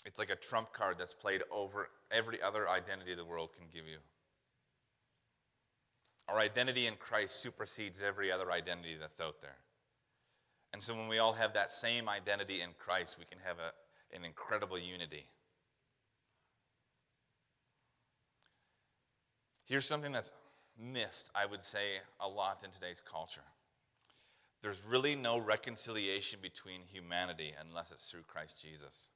it's 0.05 0.19
like 0.19 0.29
a 0.29 0.35
trump 0.35 0.73
card 0.73 0.97
that's 0.99 1.15
played 1.15 1.41
over 1.51 1.89
every 2.11 2.39
other 2.39 2.69
identity 2.69 3.15
the 3.15 3.25
world 3.25 3.49
can 3.57 3.65
give 3.73 3.87
you. 3.87 3.97
Our 6.27 6.39
identity 6.39 6.87
in 6.87 6.95
Christ 6.95 7.41
supersedes 7.41 8.01
every 8.01 8.31
other 8.31 8.51
identity 8.51 8.95
that's 8.99 9.19
out 9.19 9.41
there. 9.41 9.57
And 10.71 10.81
so 10.81 10.95
when 10.95 11.07
we 11.07 11.19
all 11.19 11.33
have 11.33 11.53
that 11.53 11.71
same 11.71 12.09
identity 12.09 12.61
in 12.61 12.69
Christ, 12.79 13.17
we 13.19 13.25
can 13.25 13.37
have 13.45 13.57
a, 13.59 14.15
an 14.15 14.25
incredible 14.25 14.79
unity. 14.79 15.27
Here's 19.65 19.85
something 19.85 20.11
that's 20.11 20.31
missed, 20.79 21.29
I 21.35 21.45
would 21.45 21.61
say, 21.61 21.99
a 22.19 22.27
lot 22.27 22.63
in 22.63 22.71
today's 22.71 23.01
culture. 23.01 23.41
There's 24.61 24.81
really 24.85 25.15
no 25.15 25.37
reconciliation 25.37 26.39
between 26.41 26.81
humanity 26.85 27.53
unless 27.59 27.91
it's 27.91 28.09
through 28.09 28.23
Christ 28.23 28.61
Jesus. 28.61 29.09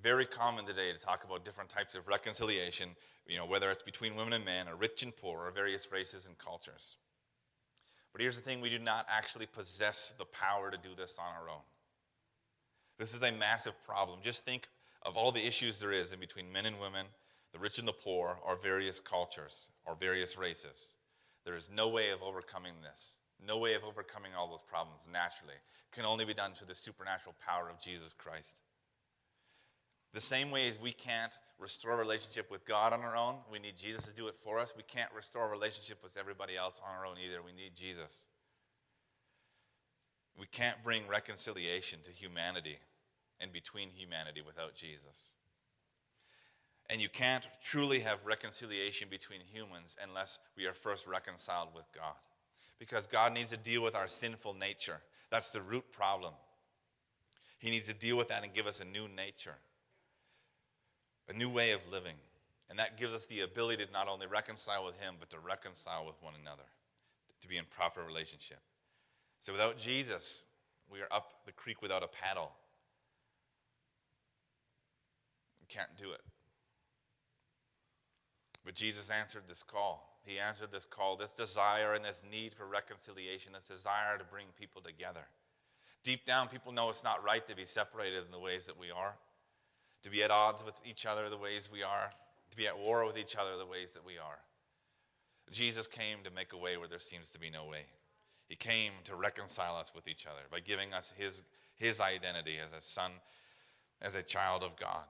Very 0.00 0.26
common 0.26 0.66
today 0.66 0.92
to 0.92 0.98
talk 0.98 1.24
about 1.24 1.44
different 1.44 1.70
types 1.70 1.94
of 1.94 2.08
reconciliation, 2.08 2.90
you 3.26 3.38
know, 3.38 3.46
whether 3.46 3.70
it's 3.70 3.82
between 3.82 4.16
women 4.16 4.32
and 4.32 4.44
men, 4.44 4.68
or 4.68 4.76
rich 4.76 5.02
and 5.02 5.14
poor, 5.14 5.46
or 5.46 5.50
various 5.50 5.90
races 5.92 6.26
and 6.26 6.36
cultures. 6.38 6.96
But 8.12 8.20
here's 8.20 8.36
the 8.36 8.42
thing 8.42 8.60
we 8.60 8.70
do 8.70 8.78
not 8.78 9.06
actually 9.08 9.46
possess 9.46 10.14
the 10.18 10.24
power 10.24 10.70
to 10.70 10.76
do 10.76 10.90
this 10.96 11.18
on 11.18 11.34
our 11.40 11.48
own. 11.48 11.62
This 12.98 13.14
is 13.14 13.22
a 13.22 13.32
massive 13.32 13.74
problem. 13.84 14.20
Just 14.22 14.44
think 14.44 14.68
of 15.02 15.16
all 15.16 15.32
the 15.32 15.44
issues 15.44 15.80
there 15.80 15.92
is 15.92 16.12
in 16.12 16.20
between 16.20 16.52
men 16.52 16.66
and 16.66 16.78
women, 16.78 17.06
the 17.52 17.58
rich 17.58 17.78
and 17.78 17.88
the 17.88 17.92
poor, 17.92 18.38
or 18.46 18.56
various 18.56 19.00
cultures, 19.00 19.70
or 19.84 19.94
various 19.94 20.36
races. 20.36 20.94
There 21.44 21.56
is 21.56 21.70
no 21.74 21.88
way 21.88 22.10
of 22.10 22.22
overcoming 22.22 22.74
this. 22.82 23.18
No 23.44 23.58
way 23.58 23.74
of 23.74 23.82
overcoming 23.82 24.32
all 24.34 24.48
those 24.48 24.62
problems 24.62 25.00
naturally. 25.12 25.54
It 25.54 25.94
can 25.94 26.04
only 26.04 26.24
be 26.24 26.34
done 26.34 26.52
through 26.54 26.68
the 26.68 26.74
supernatural 26.74 27.34
power 27.44 27.68
of 27.68 27.80
Jesus 27.80 28.12
Christ. 28.16 28.60
The 30.12 30.20
same 30.20 30.50
way 30.50 30.68
as 30.68 30.78
we 30.78 30.92
can't 30.92 31.32
restore 31.58 31.92
a 31.92 31.96
relationship 31.96 32.50
with 32.50 32.66
God 32.66 32.92
on 32.92 33.00
our 33.00 33.16
own, 33.16 33.36
we 33.50 33.58
need 33.58 33.76
Jesus 33.76 34.04
to 34.06 34.14
do 34.14 34.28
it 34.28 34.36
for 34.36 34.58
us. 34.58 34.74
We 34.76 34.82
can't 34.82 35.10
restore 35.16 35.46
a 35.46 35.50
relationship 35.50 36.02
with 36.02 36.18
everybody 36.18 36.56
else 36.56 36.80
on 36.86 36.94
our 36.94 37.06
own 37.06 37.16
either. 37.24 37.40
We 37.42 37.52
need 37.52 37.74
Jesus. 37.74 38.26
We 40.38 40.46
can't 40.46 40.76
bring 40.84 41.06
reconciliation 41.08 42.00
to 42.04 42.10
humanity 42.10 42.78
and 43.40 43.52
between 43.52 43.88
humanity 43.90 44.42
without 44.46 44.74
Jesus. 44.74 45.32
And 46.90 47.00
you 47.00 47.08
can't 47.08 47.46
truly 47.62 48.00
have 48.00 48.26
reconciliation 48.26 49.08
between 49.10 49.40
humans 49.50 49.96
unless 50.02 50.40
we 50.58 50.66
are 50.66 50.74
first 50.74 51.06
reconciled 51.06 51.68
with 51.74 51.86
God. 51.94 52.16
Because 52.78 53.06
God 53.06 53.32
needs 53.32 53.50
to 53.50 53.56
deal 53.56 53.82
with 53.82 53.94
our 53.94 54.08
sinful 54.08 54.54
nature. 54.54 55.00
That's 55.30 55.52
the 55.52 55.62
root 55.62 55.90
problem. 55.90 56.34
He 57.58 57.70
needs 57.70 57.86
to 57.86 57.94
deal 57.94 58.16
with 58.16 58.28
that 58.28 58.42
and 58.42 58.52
give 58.52 58.66
us 58.66 58.80
a 58.80 58.84
new 58.84 59.08
nature 59.08 59.54
a 61.32 61.36
new 61.36 61.50
way 61.50 61.72
of 61.72 61.80
living. 61.90 62.14
And 62.70 62.78
that 62.78 62.98
gives 62.98 63.12
us 63.12 63.26
the 63.26 63.40
ability 63.40 63.84
to 63.84 63.92
not 63.92 64.08
only 64.08 64.26
reconcile 64.26 64.84
with 64.84 64.98
Him, 65.00 65.14
but 65.18 65.30
to 65.30 65.38
reconcile 65.38 66.06
with 66.06 66.22
one 66.22 66.34
another, 66.40 66.62
to 67.42 67.48
be 67.48 67.56
in 67.56 67.64
proper 67.64 68.02
relationship. 68.02 68.60
So 69.40 69.52
without 69.52 69.78
Jesus, 69.78 70.44
we 70.90 71.00
are 71.00 71.08
up 71.10 71.32
the 71.44 71.52
creek 71.52 71.82
without 71.82 72.02
a 72.02 72.08
paddle. 72.08 72.52
We 75.60 75.66
can't 75.66 75.94
do 75.98 76.12
it. 76.12 76.20
But 78.64 78.74
Jesus 78.74 79.10
answered 79.10 79.42
this 79.48 79.62
call. 79.62 80.20
He 80.24 80.38
answered 80.38 80.70
this 80.70 80.84
call, 80.84 81.16
this 81.16 81.32
desire 81.32 81.94
and 81.94 82.04
this 82.04 82.22
need 82.30 82.54
for 82.54 82.66
reconciliation, 82.66 83.52
this 83.52 83.66
desire 83.66 84.16
to 84.18 84.24
bring 84.24 84.46
people 84.58 84.80
together. 84.80 85.26
Deep 86.04 86.24
down, 86.24 86.48
people 86.48 86.72
know 86.72 86.88
it's 86.88 87.04
not 87.04 87.24
right 87.24 87.46
to 87.48 87.56
be 87.56 87.64
separated 87.64 88.24
in 88.24 88.30
the 88.30 88.38
ways 88.38 88.66
that 88.66 88.78
we 88.78 88.90
are 88.90 89.14
to 90.02 90.10
be 90.10 90.22
at 90.22 90.30
odds 90.30 90.64
with 90.64 90.74
each 90.84 91.06
other 91.06 91.28
the 91.28 91.36
ways 91.36 91.70
we 91.72 91.82
are, 91.82 92.10
to 92.50 92.56
be 92.56 92.66
at 92.66 92.78
war 92.78 93.06
with 93.06 93.16
each 93.16 93.36
other 93.36 93.56
the 93.56 93.66
ways 93.66 93.92
that 93.94 94.04
we 94.04 94.18
are. 94.18 94.38
Jesus 95.50 95.86
came 95.86 96.18
to 96.24 96.30
make 96.30 96.52
a 96.52 96.58
way 96.58 96.76
where 96.76 96.88
there 96.88 96.98
seems 96.98 97.30
to 97.30 97.38
be 97.38 97.50
no 97.50 97.64
way. 97.64 97.84
He 98.48 98.56
came 98.56 98.92
to 99.04 99.16
reconcile 99.16 99.76
us 99.76 99.92
with 99.94 100.08
each 100.08 100.26
other 100.26 100.42
by 100.50 100.60
giving 100.60 100.92
us 100.92 101.12
his, 101.16 101.42
his 101.74 102.00
identity 102.00 102.56
as 102.58 102.72
a 102.76 102.84
son, 102.84 103.12
as 104.00 104.14
a 104.14 104.22
child 104.22 104.62
of 104.62 104.76
God. 104.76 105.04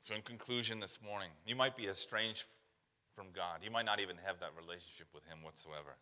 So, 0.00 0.14
in 0.14 0.22
conclusion, 0.22 0.78
this 0.78 1.00
morning, 1.02 1.30
you 1.44 1.56
might 1.56 1.74
be 1.74 1.88
estranged 1.88 2.44
from 3.16 3.26
God. 3.34 3.58
You 3.64 3.72
might 3.72 3.86
not 3.86 3.98
even 3.98 4.16
have 4.24 4.38
that 4.38 4.50
relationship 4.56 5.08
with 5.12 5.24
Him 5.24 5.38
whatsoever. 5.42 5.96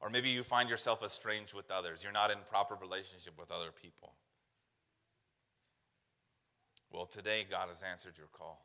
Or 0.00 0.08
maybe 0.08 0.28
you 0.28 0.44
find 0.44 0.70
yourself 0.70 1.02
estranged 1.02 1.52
with 1.52 1.70
others. 1.70 2.04
You're 2.04 2.12
not 2.12 2.30
in 2.30 2.38
proper 2.48 2.76
relationship 2.76 3.34
with 3.38 3.50
other 3.50 3.70
people. 3.72 4.12
Well, 6.92 7.06
today 7.06 7.46
God 7.50 7.68
has 7.68 7.82
answered 7.82 8.14
your 8.18 8.28
call. 8.32 8.62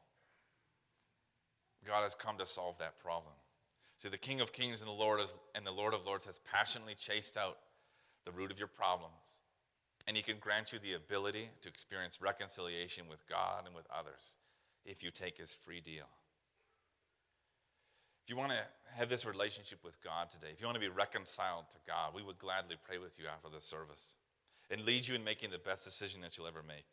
God 1.86 2.04
has 2.04 2.14
come 2.14 2.38
to 2.38 2.46
solve 2.46 2.78
that 2.80 3.00
problem. 3.00 3.34
See, 3.98 4.10
the 4.10 4.18
King 4.18 4.42
of 4.42 4.52
Kings 4.52 4.82
and 4.82 4.90
the 4.90 4.94
Lord 4.94 5.22
is, 5.22 5.34
and 5.56 5.66
the 5.66 5.72
Lord 5.72 5.94
of 5.94 6.06
Lords 6.06 6.26
has 6.26 6.40
passionately 6.40 6.96
chased 6.96 7.38
out 7.38 7.58
the 8.26 8.32
root 8.32 8.52
of 8.52 8.60
your 8.60 8.68
problems, 8.68 9.40
and 10.08 10.18
He 10.18 10.22
can 10.22 10.38
grant 10.40 10.74
you 10.74 10.80
the 10.80 10.94
ability 10.94 11.50
to 11.62 11.70
experience 11.70 12.22
reconciliation 12.22 13.06
with 13.10 13.26
God 13.28 13.66
and 13.66 13.74
with 13.74 13.88
others 13.90 14.36
if 14.86 15.02
you 15.02 15.10
take 15.10 15.38
His 15.38 15.54
free 15.54 15.80
deal. 15.80 16.06
If 18.26 18.32
you 18.32 18.36
want 18.36 18.52
to 18.52 18.60
have 18.98 19.08
this 19.08 19.26
relationship 19.26 19.80
with 19.86 20.04
God 20.04 20.30
today, 20.30 20.48
if 20.52 20.60
you 20.60 20.68
want 20.68 20.76
to 20.76 20.82
be 20.82 20.90
reconciled 20.90 21.70
to 21.72 21.78
God, 21.88 22.14
we 22.14 22.22
would 22.22 22.38
gladly 22.38 22.76
pray 22.84 22.98
with 22.98 23.18
you 23.18 23.26
after 23.34 23.48
the 23.48 23.62
service 23.62 24.16
and 24.70 24.82
lead 24.84 25.08
you 25.08 25.16
in 25.16 25.24
making 25.24 25.50
the 25.50 25.58
best 25.58 25.86
decision 25.86 26.20
that 26.22 26.38
you'll 26.38 26.48
ever 26.48 26.64
make. 26.68 26.84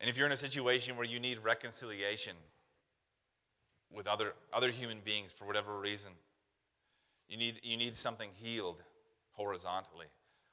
And 0.00 0.08
if 0.08 0.16
you're 0.16 0.26
in 0.26 0.32
a 0.32 0.36
situation 0.36 0.96
where 0.96 1.06
you 1.06 1.20
need 1.20 1.38
reconciliation 1.44 2.34
with 3.92 4.06
other, 4.06 4.32
other 4.52 4.70
human 4.70 5.00
beings 5.04 5.32
for 5.32 5.44
whatever 5.44 5.78
reason, 5.78 6.12
you 7.28 7.36
need, 7.36 7.60
you 7.62 7.76
need 7.76 7.94
something 7.94 8.30
healed 8.34 8.82
horizontally, 9.32 10.06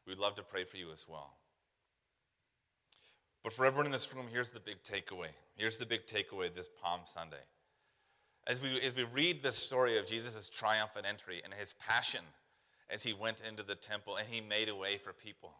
we'd 0.06 0.18
love 0.18 0.36
to 0.36 0.44
pray 0.44 0.64
for 0.64 0.78
you 0.78 0.92
as 0.92 1.06
well. 1.08 1.34
But 3.44 3.54
for 3.54 3.66
everyone 3.66 3.86
in 3.86 3.92
this 3.92 4.14
room, 4.14 4.26
here's 4.30 4.50
the 4.50 4.60
big 4.60 4.84
takeaway. 4.84 5.30
Here's 5.56 5.78
the 5.78 5.86
big 5.86 6.06
takeaway 6.06 6.54
this 6.54 6.70
Palm 6.82 7.02
Sunday. 7.06 7.38
As 8.46 8.62
we, 8.62 8.80
as 8.82 8.96
we 8.96 9.04
read 9.04 9.42
the 9.42 9.52
story 9.52 9.98
of 9.98 10.06
Jesus' 10.06 10.50
triumphant 10.50 11.06
entry 11.08 11.42
and 11.44 11.54
his 11.54 11.74
passion 11.74 12.22
as 12.90 13.04
he 13.04 13.14
went 13.14 13.42
into 13.48 13.64
the 13.64 13.76
temple 13.76 14.16
and 14.18 14.28
he 14.30 14.42
made 14.42 14.70
a 14.70 14.76
way 14.76 14.98
for 14.98 15.14
people. 15.14 15.54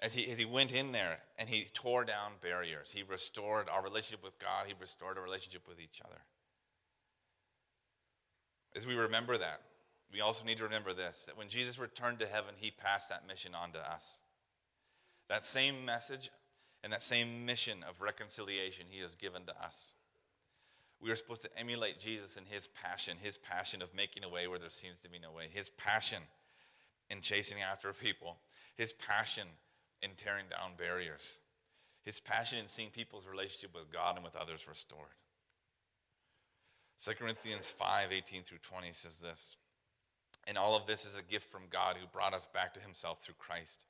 As 0.00 0.12
he, 0.12 0.30
as 0.30 0.38
he 0.38 0.44
went 0.44 0.72
in 0.72 0.92
there 0.92 1.18
and 1.38 1.48
he 1.48 1.64
tore 1.72 2.04
down 2.04 2.32
barriers, 2.42 2.92
he 2.92 3.02
restored 3.02 3.68
our 3.68 3.82
relationship 3.82 4.22
with 4.22 4.38
God, 4.38 4.66
he 4.66 4.74
restored 4.78 5.16
our 5.16 5.24
relationship 5.24 5.66
with 5.68 5.80
each 5.80 6.00
other. 6.04 6.20
As 8.74 8.86
we 8.86 8.94
remember 8.94 9.38
that, 9.38 9.62
we 10.12 10.20
also 10.20 10.44
need 10.44 10.58
to 10.58 10.64
remember 10.64 10.92
this 10.92 11.24
that 11.24 11.36
when 11.36 11.48
Jesus 11.48 11.78
returned 11.78 12.18
to 12.18 12.26
heaven, 12.26 12.54
he 12.56 12.70
passed 12.70 13.08
that 13.08 13.26
mission 13.26 13.54
on 13.54 13.72
to 13.72 13.78
us. 13.78 14.18
That 15.28 15.44
same 15.44 15.84
message 15.84 16.30
and 16.84 16.92
that 16.92 17.02
same 17.02 17.46
mission 17.46 17.78
of 17.88 18.00
reconciliation 18.00 18.86
he 18.88 19.00
has 19.00 19.14
given 19.14 19.44
to 19.46 19.64
us. 19.64 19.94
We 21.00 21.10
are 21.10 21.16
supposed 21.16 21.42
to 21.42 21.58
emulate 21.58 21.98
Jesus 21.98 22.36
in 22.36 22.44
his 22.44 22.68
passion, 22.68 23.16
his 23.20 23.38
passion 23.38 23.82
of 23.82 23.94
making 23.94 24.24
a 24.24 24.28
way 24.28 24.46
where 24.46 24.58
there 24.58 24.70
seems 24.70 25.00
to 25.00 25.10
be 25.10 25.18
no 25.18 25.32
way, 25.32 25.48
his 25.52 25.70
passion 25.70 26.22
in 27.10 27.20
chasing 27.20 27.60
after 27.60 27.92
people, 27.92 28.36
his 28.76 28.92
passion 28.92 29.46
in 30.06 30.16
tearing 30.16 30.46
down 30.50 30.72
barriers, 30.78 31.40
his 32.02 32.20
passion 32.20 32.58
in 32.58 32.68
seeing 32.68 32.90
people's 32.90 33.26
relationship 33.26 33.74
with 33.74 33.92
God 33.92 34.16
and 34.16 34.24
with 34.24 34.36
others 34.36 34.66
restored. 34.68 35.18
2 37.04 37.12
Corinthians 37.14 37.68
5 37.68 38.12
18 38.12 38.42
through 38.42 38.58
20 38.58 38.88
says 38.92 39.18
this. 39.18 39.56
And 40.46 40.56
all 40.56 40.76
of 40.76 40.86
this 40.86 41.04
is 41.04 41.16
a 41.16 41.30
gift 41.30 41.50
from 41.50 41.62
God 41.70 41.96
who 42.00 42.06
brought 42.06 42.32
us 42.32 42.46
back 42.54 42.72
to 42.74 42.80
himself 42.80 43.22
through 43.22 43.34
Christ. 43.38 43.84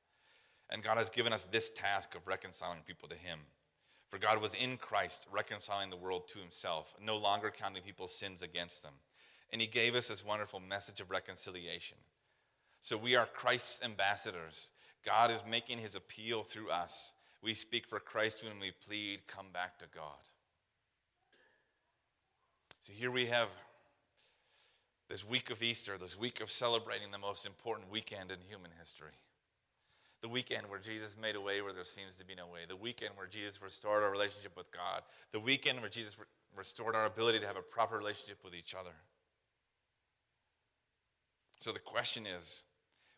And 0.70 0.82
God 0.82 0.96
has 0.96 1.10
given 1.10 1.32
us 1.32 1.44
this 1.44 1.70
task 1.70 2.14
of 2.14 2.26
reconciling 2.26 2.80
people 2.86 3.08
to 3.08 3.14
him. 3.14 3.38
For 4.08 4.18
God 4.18 4.40
was 4.40 4.54
in 4.54 4.76
Christ, 4.76 5.26
reconciling 5.30 5.90
the 5.90 5.96
world 5.96 6.28
to 6.28 6.38
himself, 6.38 6.94
no 7.02 7.16
longer 7.16 7.50
counting 7.50 7.82
people's 7.82 8.14
sins 8.14 8.42
against 8.42 8.82
them. 8.82 8.94
And 9.52 9.60
he 9.60 9.66
gave 9.66 9.94
us 9.94 10.08
this 10.08 10.24
wonderful 10.24 10.60
message 10.60 11.00
of 11.00 11.10
reconciliation. 11.10 11.98
So 12.80 12.96
we 12.96 13.16
are 13.16 13.26
Christ's 13.26 13.84
ambassadors. 13.84 14.70
God 15.06 15.30
is 15.30 15.44
making 15.48 15.78
his 15.78 15.94
appeal 15.94 16.42
through 16.42 16.70
us. 16.70 17.12
We 17.42 17.54
speak 17.54 17.86
for 17.86 18.00
Christ 18.00 18.44
when 18.44 18.58
we 18.60 18.72
plead, 18.86 19.26
come 19.28 19.46
back 19.52 19.78
to 19.78 19.86
God. 19.94 20.18
So 22.80 22.92
here 22.92 23.12
we 23.12 23.26
have 23.26 23.48
this 25.08 25.26
week 25.26 25.50
of 25.50 25.62
Easter, 25.62 25.96
this 25.96 26.18
week 26.18 26.40
of 26.40 26.50
celebrating 26.50 27.12
the 27.12 27.18
most 27.18 27.46
important 27.46 27.90
weekend 27.90 28.32
in 28.32 28.38
human 28.48 28.72
history. 28.78 29.12
The 30.22 30.28
weekend 30.28 30.68
where 30.68 30.80
Jesus 30.80 31.16
made 31.20 31.36
a 31.36 31.40
way 31.40 31.62
where 31.62 31.72
there 31.72 31.84
seems 31.84 32.16
to 32.16 32.24
be 32.24 32.34
no 32.34 32.46
way. 32.46 32.60
The 32.66 32.74
weekend 32.74 33.12
where 33.16 33.28
Jesus 33.28 33.62
restored 33.62 34.02
our 34.02 34.10
relationship 34.10 34.56
with 34.56 34.72
God. 34.72 35.02
The 35.30 35.38
weekend 35.38 35.80
where 35.80 35.90
Jesus 35.90 36.18
re- 36.18 36.24
restored 36.56 36.96
our 36.96 37.06
ability 37.06 37.38
to 37.40 37.46
have 37.46 37.56
a 37.56 37.62
proper 37.62 37.96
relationship 37.96 38.38
with 38.42 38.54
each 38.54 38.74
other. 38.74 38.94
So 41.60 41.70
the 41.70 41.78
question 41.78 42.26
is 42.26 42.64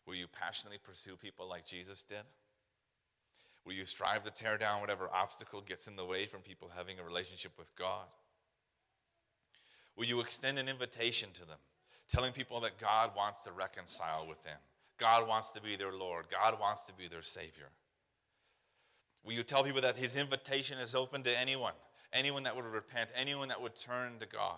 will 0.09 0.15
you 0.15 0.27
passionately 0.27 0.79
pursue 0.83 1.15
people 1.15 1.47
like 1.47 1.67
Jesus 1.67 2.01
did? 2.01 2.23
Will 3.63 3.73
you 3.73 3.85
strive 3.85 4.23
to 4.23 4.31
tear 4.31 4.57
down 4.57 4.81
whatever 4.81 5.07
obstacle 5.13 5.61
gets 5.61 5.87
in 5.87 5.95
the 5.95 6.03
way 6.03 6.25
from 6.25 6.41
people 6.41 6.71
having 6.75 6.97
a 6.97 7.03
relationship 7.03 7.51
with 7.59 7.75
God? 7.75 8.07
Will 9.95 10.05
you 10.05 10.19
extend 10.19 10.57
an 10.57 10.67
invitation 10.67 11.29
to 11.35 11.45
them, 11.45 11.59
telling 12.11 12.33
people 12.33 12.59
that 12.61 12.79
God 12.79 13.11
wants 13.15 13.43
to 13.43 13.51
reconcile 13.51 14.25
with 14.27 14.43
them? 14.43 14.57
God 14.97 15.27
wants 15.27 15.51
to 15.51 15.61
be 15.61 15.75
their 15.75 15.93
Lord. 15.93 16.25
God 16.31 16.59
wants 16.59 16.85
to 16.87 16.93
be 16.93 17.07
their 17.07 17.21
Savior. 17.21 17.69
Will 19.23 19.33
you 19.33 19.43
tell 19.43 19.63
people 19.63 19.81
that 19.81 19.95
His 19.95 20.15
invitation 20.15 20.79
is 20.79 20.95
open 20.95 21.21
to 21.21 21.39
anyone, 21.39 21.73
anyone 22.11 22.41
that 22.43 22.55
would 22.55 22.65
repent, 22.65 23.11
anyone 23.15 23.49
that 23.49 23.61
would 23.61 23.75
turn 23.75 24.13
to 24.19 24.25
God? 24.25 24.57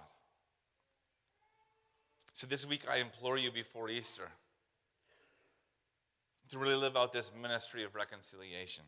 So 2.31 2.47
this 2.47 2.65
week, 2.65 2.83
I 2.89 2.97
implore 2.97 3.37
you 3.37 3.51
before 3.51 3.89
Easter 3.89 4.29
to 6.51 6.59
really 6.59 6.75
live 6.75 6.95
out 6.95 7.13
this 7.13 7.31
ministry 7.39 7.83
of 7.83 7.95
reconciliation. 7.95 8.83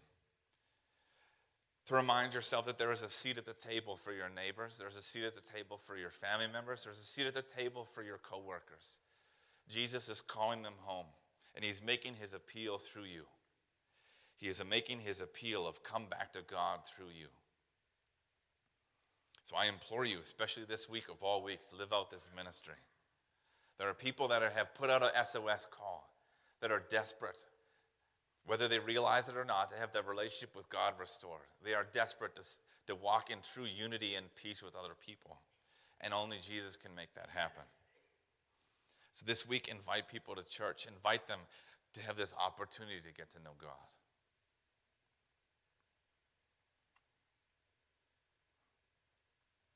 To 1.88 1.96
remind 1.96 2.34
yourself 2.34 2.66
that 2.66 2.78
there 2.78 2.92
is 2.92 3.02
a 3.02 3.10
seat 3.10 3.38
at 3.38 3.46
the 3.46 3.54
table 3.54 3.98
for 3.98 4.14
your 4.14 4.30
neighbors, 4.30 4.78
there's 4.78 4.96
a 4.96 5.02
seat 5.02 5.26
at 5.26 5.36
the 5.36 5.42
table 5.42 5.78
for 5.78 5.98
your 5.98 6.12
family 6.12 6.48
members, 6.52 6.84
there's 6.84 7.00
a 7.00 7.06
seat 7.06 7.28
at 7.28 7.34
the 7.34 7.42
table 7.42 7.86
for 7.86 8.04
your 8.04 8.18
coworkers. 8.18 9.00
Jesus 9.70 10.08
is 10.08 10.22
calling 10.22 10.62
them 10.62 10.74
home 10.82 11.08
and 11.56 11.64
he's 11.64 11.82
making 11.84 12.16
his 12.16 12.34
appeal 12.34 12.78
through 12.78 13.04
you. 13.04 13.24
He 14.38 14.48
is 14.48 14.62
making 14.70 15.00
his 15.00 15.22
appeal 15.22 15.68
of 15.68 15.84
come 15.84 16.06
back 16.10 16.34
to 16.34 16.42
God 16.42 16.80
through 16.86 17.12
you. 17.18 17.28
So 19.44 19.56
I 19.58 19.68
implore 19.68 20.06
you, 20.06 20.20
especially 20.24 20.64
this 20.64 20.90
week 20.90 21.10
of 21.10 21.22
all 21.22 21.44
weeks, 21.44 21.72
live 21.78 21.94
out 21.94 22.10
this 22.10 22.32
ministry. 22.36 22.76
There 23.78 23.90
are 23.90 23.94
people 23.94 24.30
that 24.30 24.42
are, 24.42 24.50
have 24.50 24.74
put 24.74 24.90
out 24.90 25.04
a 25.04 25.26
SOS 25.26 25.68
call 25.70 26.10
that 26.62 26.72
are 26.72 26.84
desperate, 26.90 27.46
whether 28.46 28.68
they 28.68 28.80
realize 28.80 29.30
it 29.30 29.38
or 29.38 29.46
not, 29.46 29.70
to 29.70 29.76
have 29.76 29.94
that 29.94 30.08
relationship 30.08 30.56
with 30.56 30.70
God 30.70 30.94
restored. 31.00 31.48
They 31.64 31.74
are 31.74 31.86
desperate 31.94 32.36
to, 32.36 32.44
to 32.88 32.96
walk 32.96 33.30
in 33.30 33.38
true 33.54 33.66
unity 33.66 34.16
and 34.16 34.26
peace 34.36 34.62
with 34.62 34.76
other 34.76 34.94
people. 35.06 35.38
And 36.02 36.14
only 36.14 36.38
Jesus 36.46 36.76
can 36.76 36.94
make 36.96 37.14
that 37.16 37.30
happen. 37.34 37.64
So 39.14 39.26
this 39.26 39.48
week, 39.48 39.70
invite 39.70 40.10
people 40.10 40.36
to 40.36 40.44
church, 40.44 40.88
invite 40.88 41.28
them 41.28 41.40
to 41.94 42.02
have 42.02 42.18
this 42.18 42.34
opportunity 42.44 43.00
to 43.00 43.14
get 43.14 43.30
to 43.32 43.40
know 43.44 43.52
God. 43.62 43.70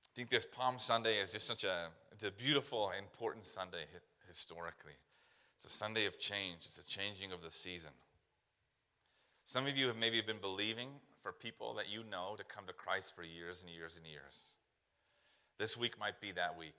I 0.04 0.12
think 0.16 0.30
this 0.32 0.46
Palm 0.46 0.80
Sunday 0.80 1.20
is 1.20 1.32
just 1.32 1.46
such 1.46 1.64
a, 1.64 1.90
it's 2.12 2.24
a 2.24 2.32
beautiful, 2.32 2.92
important 2.98 3.46
Sunday 3.46 3.86
historically. 4.28 4.94
It's 5.56 5.66
a 5.66 5.70
Sunday 5.70 6.06
of 6.06 6.20
change, 6.20 6.66
it's 6.66 6.80
a 6.80 6.86
changing 6.86 7.32
of 7.32 7.44
the 7.44 7.52
season. 7.52 7.92
Some 9.48 9.66
of 9.66 9.78
you 9.78 9.88
have 9.88 9.96
maybe 9.96 10.20
been 10.20 10.42
believing 10.42 10.90
for 11.24 11.32
people 11.32 11.74
that 11.76 11.90
you 11.90 12.04
know 12.12 12.36
to 12.38 12.44
come 12.44 12.66
to 12.68 12.74
Christ 12.74 13.16
for 13.16 13.24
years 13.24 13.64
and 13.64 13.72
years 13.72 13.96
and 13.96 14.06
years. 14.06 14.56
This 15.58 15.78
week 15.78 15.98
might 15.98 16.20
be 16.20 16.34
that 16.34 16.60
week. 16.60 16.76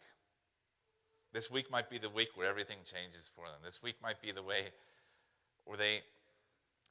This 1.32 1.50
week 1.50 1.70
might 1.70 1.88
be 1.88 1.96
the 1.96 2.10
week 2.10 2.28
where 2.34 2.46
everything 2.46 2.76
changes 2.84 3.30
for 3.34 3.46
them. 3.46 3.56
This 3.64 3.82
week 3.82 3.94
might 4.02 4.20
be 4.20 4.32
the 4.32 4.42
way 4.42 4.64
where 5.64 5.78
they 5.78 6.00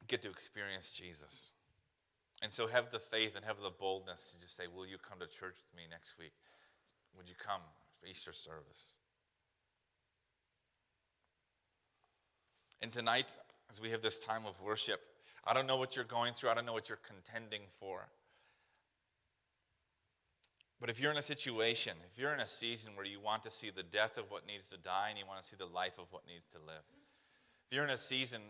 get 0.08 0.24
to 0.24 0.30
experience 0.30 0.92
Jesus. 0.92 1.52
And 2.42 2.52
so 2.52 2.66
have 2.66 2.90
the 2.90 3.00
faith 3.00 3.36
and 3.36 3.46
have 3.46 3.58
the 3.62 3.70
boldness 3.70 4.32
to 4.32 4.42
just 4.42 4.58
say, 4.58 4.63
Will 4.66 4.88
you 4.88 4.98
come 4.98 5.20
to 5.20 5.28
church 5.28 5.58
with 5.58 5.76
me 5.76 5.84
next 5.92 6.18
week? 6.18 6.34
Would 7.16 7.30
you 7.30 7.36
come 7.38 7.62
for 8.02 8.08
Easter 8.08 8.34
service? 8.34 8.96
And 12.82 12.92
tonight, 12.92 13.38
as 13.70 13.80
we 13.80 13.92
have 13.92 14.02
this 14.02 14.18
time 14.18 14.48
of 14.48 14.60
worship, 14.60 15.02
I 15.45 15.54
don't 15.54 15.67
know 15.67 15.78
what 15.78 15.95
you're 15.95 16.06
going 16.06 16.34
through, 16.34 16.50
I 16.50 16.54
don't 16.54 16.65
know 16.65 16.73
what 16.73 16.89
you're 16.89 17.00
contending 17.06 17.62
for. 17.80 18.08
But 20.80 20.89
if 20.89 21.00
you're 21.00 21.12
in 21.12 21.17
a 21.17 21.23
situation, 21.23 21.93
if 22.12 22.19
you're 22.19 22.34
in 22.34 22.39
a 22.39 22.47
season 22.47 22.95
where 22.95 23.06
you 23.06 23.19
want 23.19 23.43
to 23.43 23.50
see 23.50 23.71
the 23.71 23.84
death 23.84 24.17
of 24.17 24.30
what 24.30 24.45
needs 24.45 24.69
to 24.69 24.78
die 24.78 25.08
and 25.10 25.17
you 25.17 25.26
want 25.26 25.41
to 25.41 25.47
see 25.47 25.56
the 25.58 25.65
life 25.65 25.97
of 25.97 26.06
what 26.12 26.21
needs 26.28 26.45
to 26.52 26.60
live, 26.60 26.84
if 27.65 27.76
you're 27.76 27.84
in 27.84 27.89
a 27.89 27.97
season 27.97 28.41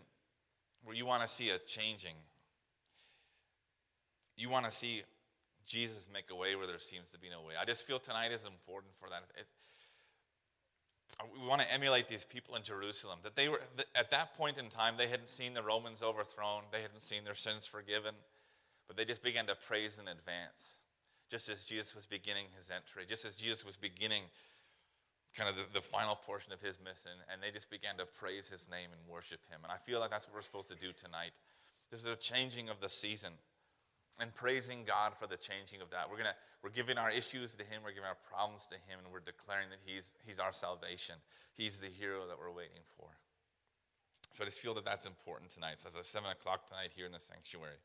where 0.84 0.94
you 0.94 1.06
want 1.06 1.22
to 1.22 1.28
see 1.28 1.50
a 1.50 1.58
changing, 1.58 2.14
you 4.36 4.50
want 4.50 4.66
to 4.66 4.70
see 4.70 5.02
Jesus 5.66 6.08
make 6.12 6.30
a 6.30 6.36
way 6.36 6.54
where 6.54 6.66
there 6.66 6.78
seems 6.78 7.10
to 7.10 7.18
be 7.18 7.28
no 7.30 7.42
way. 7.42 7.54
I 7.60 7.64
just 7.64 7.86
feel 7.86 7.98
tonight 7.98 8.30
is 8.30 8.44
important 8.44 8.94
for 8.94 9.08
that. 9.08 9.24
It, 9.36 9.46
Uh, 11.20 11.24
we 11.40 11.46
want 11.46 11.60
to 11.60 11.72
emulate 11.72 12.08
these 12.08 12.24
people 12.24 12.56
in 12.56 12.62
Jerusalem. 12.62 13.18
That 13.22 13.36
they 13.36 13.48
were 13.48 13.60
at 13.94 14.10
that 14.10 14.36
point 14.36 14.58
in 14.58 14.68
time, 14.68 14.94
they 14.96 15.08
hadn't 15.08 15.28
seen 15.28 15.54
the 15.54 15.62
Romans 15.62 16.02
overthrown, 16.02 16.62
they 16.72 16.82
hadn't 16.82 17.02
seen 17.02 17.24
their 17.24 17.34
sins 17.34 17.66
forgiven, 17.66 18.14
but 18.86 18.96
they 18.96 19.04
just 19.04 19.22
began 19.22 19.46
to 19.46 19.54
praise 19.54 19.98
in 19.98 20.08
advance 20.08 20.76
just 21.30 21.48
as 21.48 21.64
Jesus 21.64 21.94
was 21.94 22.06
beginning 22.06 22.46
his 22.56 22.70
entry, 22.70 23.04
just 23.06 23.24
as 23.24 23.36
Jesus 23.36 23.64
was 23.64 23.76
beginning 23.76 24.22
kind 25.36 25.48
of 25.48 25.56
the, 25.56 25.64
the, 25.74 25.80
final 25.80 26.16
portion 26.16 26.52
of 26.52 26.60
his 26.60 26.78
mission, 26.80 27.12
and 27.30 27.42
they 27.42 27.50
just 27.50 27.70
began 27.70 27.96
to 27.98 28.06
praise 28.06 28.48
his 28.48 28.68
name 28.70 28.88
and 28.90 29.00
worship 29.06 29.40
him. 29.50 29.60
And 29.62 29.70
I 29.70 29.76
feel 29.76 30.00
like 30.00 30.10
that's 30.10 30.26
what 30.26 30.34
we're 30.34 30.42
supposed 30.42 30.68
to 30.68 30.74
do 30.74 30.92
tonight. 30.92 31.32
This 31.90 32.00
is 32.00 32.06
a 32.06 32.16
changing 32.16 32.68
of 32.70 32.80
the 32.80 32.88
season 32.88 33.32
and 34.20 34.34
praising 34.34 34.84
God 34.86 35.14
for 35.14 35.26
the 35.26 35.36
changing 35.36 35.80
of 35.80 35.90
that. 35.90 36.10
We're 36.10 36.18
gonna 36.18 36.34
we're 36.62 36.70
giving 36.70 36.98
our 36.98 37.10
issues 37.10 37.54
to 37.56 37.62
him, 37.62 37.82
we're 37.84 37.92
giving 37.92 38.08
our 38.08 38.18
problems 38.28 38.66
to 38.66 38.74
him, 38.74 38.98
and 39.04 39.12
we're 39.12 39.20
declaring 39.20 39.68
that 39.70 39.78
he's 39.84 40.14
he's 40.26 40.38
our 40.38 40.52
salvation. 40.52 41.16
He's 41.54 41.78
the 41.78 41.88
hero 41.88 42.26
that 42.28 42.38
we're 42.38 42.54
waiting 42.54 42.82
for. 42.96 43.08
So 44.32 44.44
I 44.44 44.46
just 44.46 44.60
feel 44.60 44.74
that 44.74 44.84
that's 44.84 45.06
important 45.06 45.50
tonight. 45.50 45.80
So 45.80 45.88
it's 45.88 45.96
at 45.96 46.06
seven 46.06 46.30
o'clock 46.30 46.68
tonight 46.68 46.90
here 46.94 47.06
in 47.06 47.12
the 47.12 47.20
sanctuary. 47.20 47.78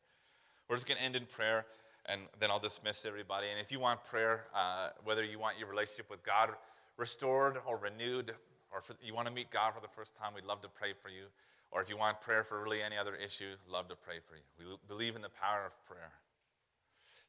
We're 0.68 0.76
just 0.76 0.86
gonna 0.86 1.00
end 1.00 1.16
in 1.16 1.26
prayer 1.26 1.66
and 2.06 2.22
then 2.38 2.50
I'll 2.50 2.58
dismiss 2.58 3.06
everybody. 3.06 3.48
And 3.50 3.58
if 3.60 3.72
you 3.72 3.80
want 3.80 4.04
prayer, 4.04 4.44
uh, 4.54 4.90
whether 5.04 5.24
you 5.24 5.38
want 5.38 5.58
your 5.58 5.68
relationship 5.68 6.10
with 6.10 6.22
God 6.22 6.50
restored 6.96 7.58
or 7.66 7.78
renewed, 7.78 8.34
or 8.70 8.80
for, 8.80 8.94
you 9.02 9.14
want 9.14 9.26
to 9.26 9.32
meet 9.32 9.50
God 9.50 9.72
for 9.74 9.80
the 9.80 9.88
first 9.88 10.14
time, 10.14 10.32
we'd 10.34 10.44
love 10.44 10.60
to 10.62 10.68
pray 10.68 10.92
for 10.92 11.08
you. 11.08 11.24
Or 11.70 11.80
if 11.80 11.88
you 11.88 11.96
want 11.96 12.20
prayer 12.20 12.44
for 12.44 12.62
really 12.62 12.82
any 12.82 12.96
other 12.96 13.16
issue, 13.16 13.54
love 13.68 13.88
to 13.88 13.96
pray 13.96 14.16
for 14.20 14.36
you. 14.36 14.42
We 14.58 14.76
believe 14.86 15.16
in 15.16 15.22
the 15.22 15.30
power 15.30 15.64
of 15.66 15.72
prayer. 15.86 16.12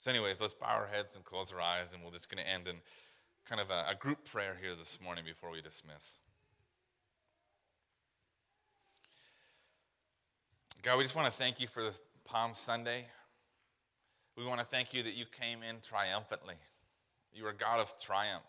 So, 0.06 0.12
anyways, 0.12 0.40
let's 0.40 0.54
bow 0.54 0.68
our 0.68 0.86
heads 0.86 1.16
and 1.16 1.26
close 1.26 1.52
our 1.52 1.60
eyes, 1.60 1.92
and 1.92 2.04
we're 2.04 2.12
just 2.12 2.30
going 2.30 2.44
to 2.44 2.48
end 2.48 2.68
in 2.68 2.76
kind 3.50 3.60
of 3.60 3.72
a, 3.72 3.86
a 3.90 3.96
group 3.96 4.24
prayer 4.24 4.56
here 4.62 4.76
this 4.76 5.00
morning 5.02 5.24
before 5.26 5.50
we 5.50 5.62
dismiss. 5.62 6.12
God, 10.84 11.00
we 11.00 11.04
just 11.04 11.16
want 11.16 11.26
to 11.26 11.34
thank 11.34 11.60
you 11.60 11.68
for 11.68 11.82
the 11.82 11.92
Palm 12.24 12.52
Sunday. 12.54 13.08
We 14.38 14.46
want 14.46 14.60
to 14.60 14.66
thank 14.68 14.94
you 14.94 15.02
that 15.02 15.16
you 15.16 15.26
came 15.26 15.64
in 15.68 15.78
triumphantly. 15.82 16.54
You 17.34 17.48
are 17.48 17.54
God 17.54 17.80
of 17.80 17.92
triumph, 18.00 18.44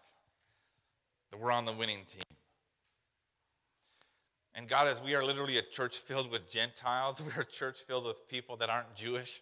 that 1.31 1.41
we're 1.41 1.53
on 1.53 1.65
the 1.65 1.73
winning 1.73 2.05
team. 2.07 2.37
And 4.55 4.69
God, 4.69 4.89
as 4.89 5.01
we 5.01 5.15
are 5.15 5.25
literally 5.25 5.57
a 5.57 5.63
church 5.63 5.97
filled 5.97 6.31
with 6.31 6.51
Gentiles, 6.53 7.23
we're 7.35 7.41
a 7.41 7.47
church 7.47 7.79
filled 7.87 8.05
with 8.05 8.29
people 8.29 8.59
that 8.59 8.69
aren't 8.69 8.95
Jewish. 8.95 9.41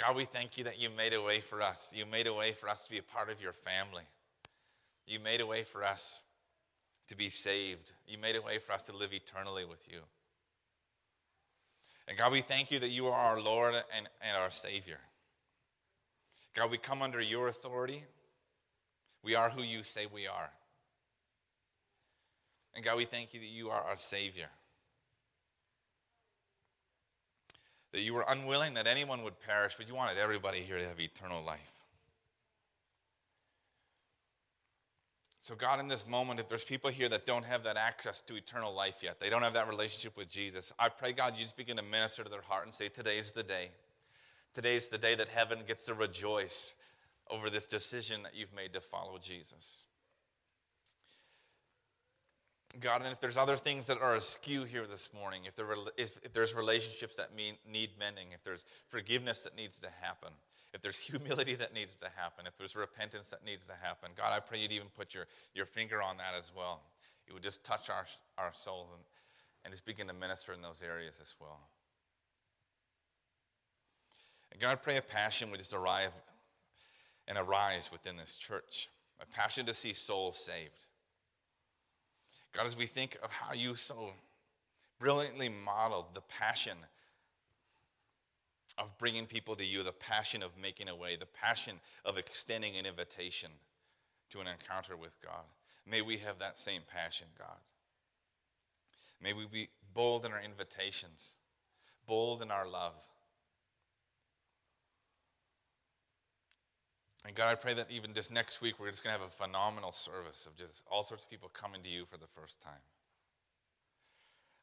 God, 0.00 0.16
we 0.16 0.24
thank 0.24 0.56
you 0.56 0.64
that 0.64 0.80
you 0.80 0.88
made 0.88 1.12
a 1.12 1.20
way 1.20 1.40
for 1.40 1.60
us. 1.60 1.92
You 1.94 2.06
made 2.06 2.26
a 2.26 2.32
way 2.32 2.52
for 2.52 2.70
us 2.70 2.84
to 2.84 2.90
be 2.90 2.96
a 2.96 3.02
part 3.02 3.28
of 3.28 3.42
your 3.42 3.52
family. 3.52 4.04
You 5.06 5.20
made 5.20 5.42
a 5.42 5.46
way 5.46 5.62
for 5.62 5.84
us 5.84 6.24
to 7.08 7.16
be 7.16 7.28
saved. 7.28 7.92
You 8.08 8.16
made 8.16 8.34
a 8.34 8.40
way 8.40 8.58
for 8.58 8.72
us 8.72 8.84
to 8.84 8.96
live 8.96 9.12
eternally 9.12 9.66
with 9.66 9.86
you. 9.92 9.98
And 12.08 12.16
God, 12.16 12.32
we 12.32 12.40
thank 12.40 12.70
you 12.70 12.78
that 12.78 12.88
you 12.88 13.08
are 13.08 13.12
our 13.12 13.40
Lord 13.40 13.74
and, 13.74 14.08
and 14.22 14.36
our 14.38 14.50
Savior. 14.50 14.98
God, 16.56 16.70
we 16.70 16.78
come 16.78 17.02
under 17.02 17.20
your 17.20 17.48
authority. 17.48 18.04
We 19.22 19.34
are 19.34 19.50
who 19.50 19.62
you 19.62 19.82
say 19.82 20.06
we 20.06 20.26
are. 20.26 20.50
And 22.74 22.82
God, 22.82 22.96
we 22.96 23.04
thank 23.04 23.34
you 23.34 23.40
that 23.40 23.46
you 23.46 23.68
are 23.68 23.82
our 23.82 23.96
Savior. 23.96 24.48
That 27.92 28.02
you 28.02 28.14
were 28.14 28.24
unwilling 28.28 28.74
that 28.74 28.86
anyone 28.86 29.22
would 29.24 29.40
perish, 29.40 29.74
but 29.76 29.88
you 29.88 29.94
wanted 29.94 30.18
everybody 30.18 30.60
here 30.60 30.78
to 30.78 30.86
have 30.86 31.00
eternal 31.00 31.42
life. 31.42 31.80
So, 35.42 35.54
God, 35.54 35.80
in 35.80 35.88
this 35.88 36.06
moment, 36.06 36.38
if 36.38 36.48
there's 36.48 36.64
people 36.64 36.90
here 36.90 37.08
that 37.08 37.24
don't 37.24 37.44
have 37.44 37.64
that 37.64 37.78
access 37.78 38.20
to 38.22 38.36
eternal 38.36 38.74
life 38.74 39.02
yet, 39.02 39.18
they 39.18 39.30
don't 39.30 39.42
have 39.42 39.54
that 39.54 39.68
relationship 39.68 40.16
with 40.16 40.28
Jesus, 40.28 40.72
I 40.78 40.90
pray, 40.90 41.12
God, 41.12 41.34
you 41.34 41.42
just 41.42 41.56
begin 41.56 41.78
to 41.78 41.82
minister 41.82 42.22
to 42.22 42.28
their 42.28 42.42
heart 42.42 42.66
and 42.66 42.74
say, 42.74 42.88
Today's 42.88 43.32
the 43.32 43.42
day. 43.42 43.70
Today's 44.54 44.88
the 44.88 44.98
day 44.98 45.14
that 45.14 45.28
heaven 45.28 45.60
gets 45.66 45.86
to 45.86 45.94
rejoice 45.94 46.76
over 47.30 47.48
this 47.48 47.66
decision 47.66 48.22
that 48.24 48.34
you've 48.34 48.54
made 48.54 48.72
to 48.74 48.80
follow 48.80 49.16
Jesus. 49.18 49.86
God, 52.78 53.02
and 53.02 53.10
if 53.10 53.20
there's 53.20 53.36
other 53.36 53.56
things 53.56 53.86
that 53.86 54.00
are 54.00 54.14
askew 54.14 54.62
here 54.62 54.86
this 54.86 55.10
morning, 55.12 55.42
if, 55.44 55.56
there, 55.56 55.66
if, 55.96 56.18
if 56.22 56.32
there's 56.32 56.54
relationships 56.54 57.16
that 57.16 57.34
mean, 57.34 57.54
need 57.68 57.90
mending, 57.98 58.28
if 58.32 58.44
there's 58.44 58.64
forgiveness 58.88 59.42
that 59.42 59.56
needs 59.56 59.80
to 59.80 59.88
happen, 60.00 60.30
if 60.72 60.80
there's 60.80 60.98
humility 61.00 61.56
that 61.56 61.74
needs 61.74 61.96
to 61.96 62.06
happen, 62.14 62.46
if 62.46 62.56
there's 62.56 62.76
repentance 62.76 63.30
that 63.30 63.44
needs 63.44 63.66
to 63.66 63.72
happen, 63.82 64.10
God, 64.16 64.32
I 64.32 64.38
pray 64.38 64.60
you'd 64.60 64.70
even 64.70 64.86
put 64.96 65.14
your, 65.14 65.26
your 65.52 65.66
finger 65.66 66.00
on 66.00 66.16
that 66.18 66.34
as 66.38 66.52
well. 66.56 66.82
You 67.26 67.34
would 67.34 67.42
just 67.42 67.64
touch 67.64 67.90
our, 67.90 68.06
our 68.38 68.52
souls 68.52 68.88
and, 68.94 69.02
and 69.64 69.72
just 69.72 69.84
begin 69.84 70.06
to 70.06 70.14
minister 70.14 70.52
in 70.52 70.62
those 70.62 70.80
areas 70.80 71.18
as 71.20 71.34
well. 71.40 71.58
And 74.52 74.60
God, 74.60 74.70
I 74.70 74.74
pray 74.76 74.96
a 74.96 75.02
passion 75.02 75.50
would 75.50 75.58
just 75.58 75.74
arrive 75.74 76.12
and 77.26 77.36
arise 77.36 77.90
within 77.92 78.16
this 78.16 78.36
church, 78.36 78.88
a 79.20 79.26
passion 79.26 79.66
to 79.66 79.74
see 79.74 79.92
souls 79.92 80.36
saved. 80.36 80.86
God, 82.52 82.66
as 82.66 82.76
we 82.76 82.86
think 82.86 83.16
of 83.22 83.32
how 83.32 83.54
you 83.54 83.74
so 83.74 84.10
brilliantly 84.98 85.48
modeled 85.48 86.14
the 86.14 86.20
passion 86.22 86.76
of 88.78 88.96
bringing 88.98 89.26
people 89.26 89.54
to 89.56 89.64
you, 89.64 89.82
the 89.82 89.92
passion 89.92 90.42
of 90.42 90.56
making 90.58 90.88
a 90.88 90.96
way, 90.96 91.16
the 91.16 91.26
passion 91.26 91.80
of 92.04 92.16
extending 92.16 92.76
an 92.76 92.86
invitation 92.86 93.50
to 94.30 94.40
an 94.40 94.46
encounter 94.46 94.96
with 94.96 95.20
God. 95.22 95.44
May 95.86 96.02
we 96.02 96.18
have 96.18 96.38
that 96.38 96.58
same 96.58 96.82
passion, 96.92 97.26
God. 97.38 97.58
May 99.22 99.32
we 99.32 99.46
be 99.46 99.68
bold 99.92 100.24
in 100.24 100.32
our 100.32 100.40
invitations, 100.40 101.34
bold 102.06 102.42
in 102.42 102.50
our 102.50 102.66
love. 102.66 102.94
And 107.26 107.34
God, 107.34 107.48
I 107.48 107.54
pray 107.54 107.74
that 107.74 107.90
even 107.90 108.14
just 108.14 108.32
next 108.32 108.62
week, 108.62 108.80
we're 108.80 108.90
just 108.90 109.04
going 109.04 109.14
to 109.14 109.20
have 109.20 109.28
a 109.28 109.32
phenomenal 109.32 109.92
service 109.92 110.46
of 110.46 110.56
just 110.56 110.84
all 110.90 111.02
sorts 111.02 111.24
of 111.24 111.30
people 111.30 111.50
coming 111.50 111.82
to 111.82 111.88
you 111.88 112.06
for 112.06 112.16
the 112.16 112.26
first 112.26 112.60
time. 112.60 112.72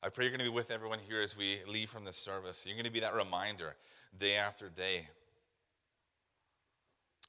I 0.01 0.09
pray 0.09 0.25
you're 0.25 0.31
going 0.31 0.45
to 0.45 0.51
be 0.51 0.55
with 0.55 0.71
everyone 0.71 0.99
here 0.99 1.21
as 1.21 1.35
we 1.35 1.59
leave 1.67 1.89
from 1.89 2.05
this 2.05 2.17
service. 2.17 2.65
You're 2.65 2.75
going 2.75 2.85
to 2.85 2.91
be 2.91 2.99
that 3.01 3.15
reminder 3.15 3.75
day 4.17 4.35
after 4.35 4.69
day 4.69 5.07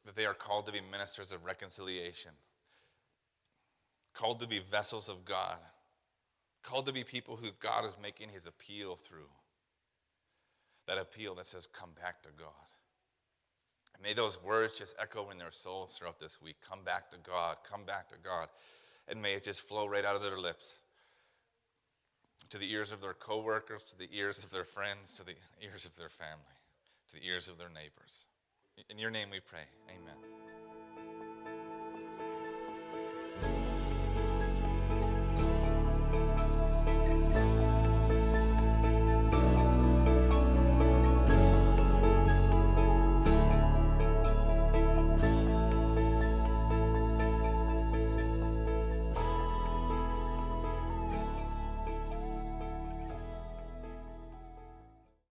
that 0.06 0.16
they 0.16 0.26
are 0.26 0.34
called 0.34 0.66
to 0.66 0.72
be 0.72 0.80
ministers 0.90 1.32
of 1.32 1.44
reconciliation, 1.44 2.32
called 4.14 4.40
to 4.40 4.46
be 4.46 4.60
vessels 4.70 5.08
of 5.08 5.24
God, 5.24 5.58
called 6.62 6.86
to 6.86 6.92
be 6.92 7.04
people 7.04 7.36
who 7.36 7.48
God 7.60 7.84
is 7.84 7.96
making 8.02 8.30
his 8.30 8.46
appeal 8.46 8.96
through. 8.96 9.30
That 10.86 10.98
appeal 10.98 11.34
that 11.34 11.46
says, 11.46 11.66
Come 11.66 11.90
back 12.00 12.22
to 12.22 12.30
God. 12.38 12.48
May 14.02 14.14
those 14.14 14.42
words 14.42 14.78
just 14.78 14.94
echo 15.00 15.30
in 15.30 15.38
their 15.38 15.50
souls 15.50 15.96
throughout 15.96 16.20
this 16.20 16.40
week. 16.40 16.56
Come 16.66 16.84
back 16.84 17.10
to 17.10 17.16
God, 17.18 17.56
come 17.68 17.84
back 17.84 18.08
to 18.10 18.14
God. 18.22 18.48
And 19.08 19.20
may 19.20 19.34
it 19.34 19.44
just 19.44 19.62
flow 19.62 19.86
right 19.86 20.04
out 20.04 20.16
of 20.16 20.22
their 20.22 20.38
lips 20.38 20.80
to 22.50 22.58
the 22.58 22.70
ears 22.70 22.92
of 22.92 23.00
their 23.00 23.14
coworkers, 23.14 23.82
to 23.84 23.98
the 23.98 24.08
ears 24.12 24.38
of 24.44 24.50
their 24.50 24.64
friends, 24.64 25.14
to 25.14 25.24
the 25.24 25.34
ears 25.62 25.84
of 25.84 25.96
their 25.96 26.08
family, 26.08 26.56
to 27.08 27.14
the 27.14 27.26
ears 27.26 27.48
of 27.48 27.58
their 27.58 27.68
neighbors. 27.68 28.26
In 28.88 28.98
your 28.98 29.10
name 29.10 29.30
we 29.30 29.40
pray. 29.40 29.66
Amen. 29.88 30.37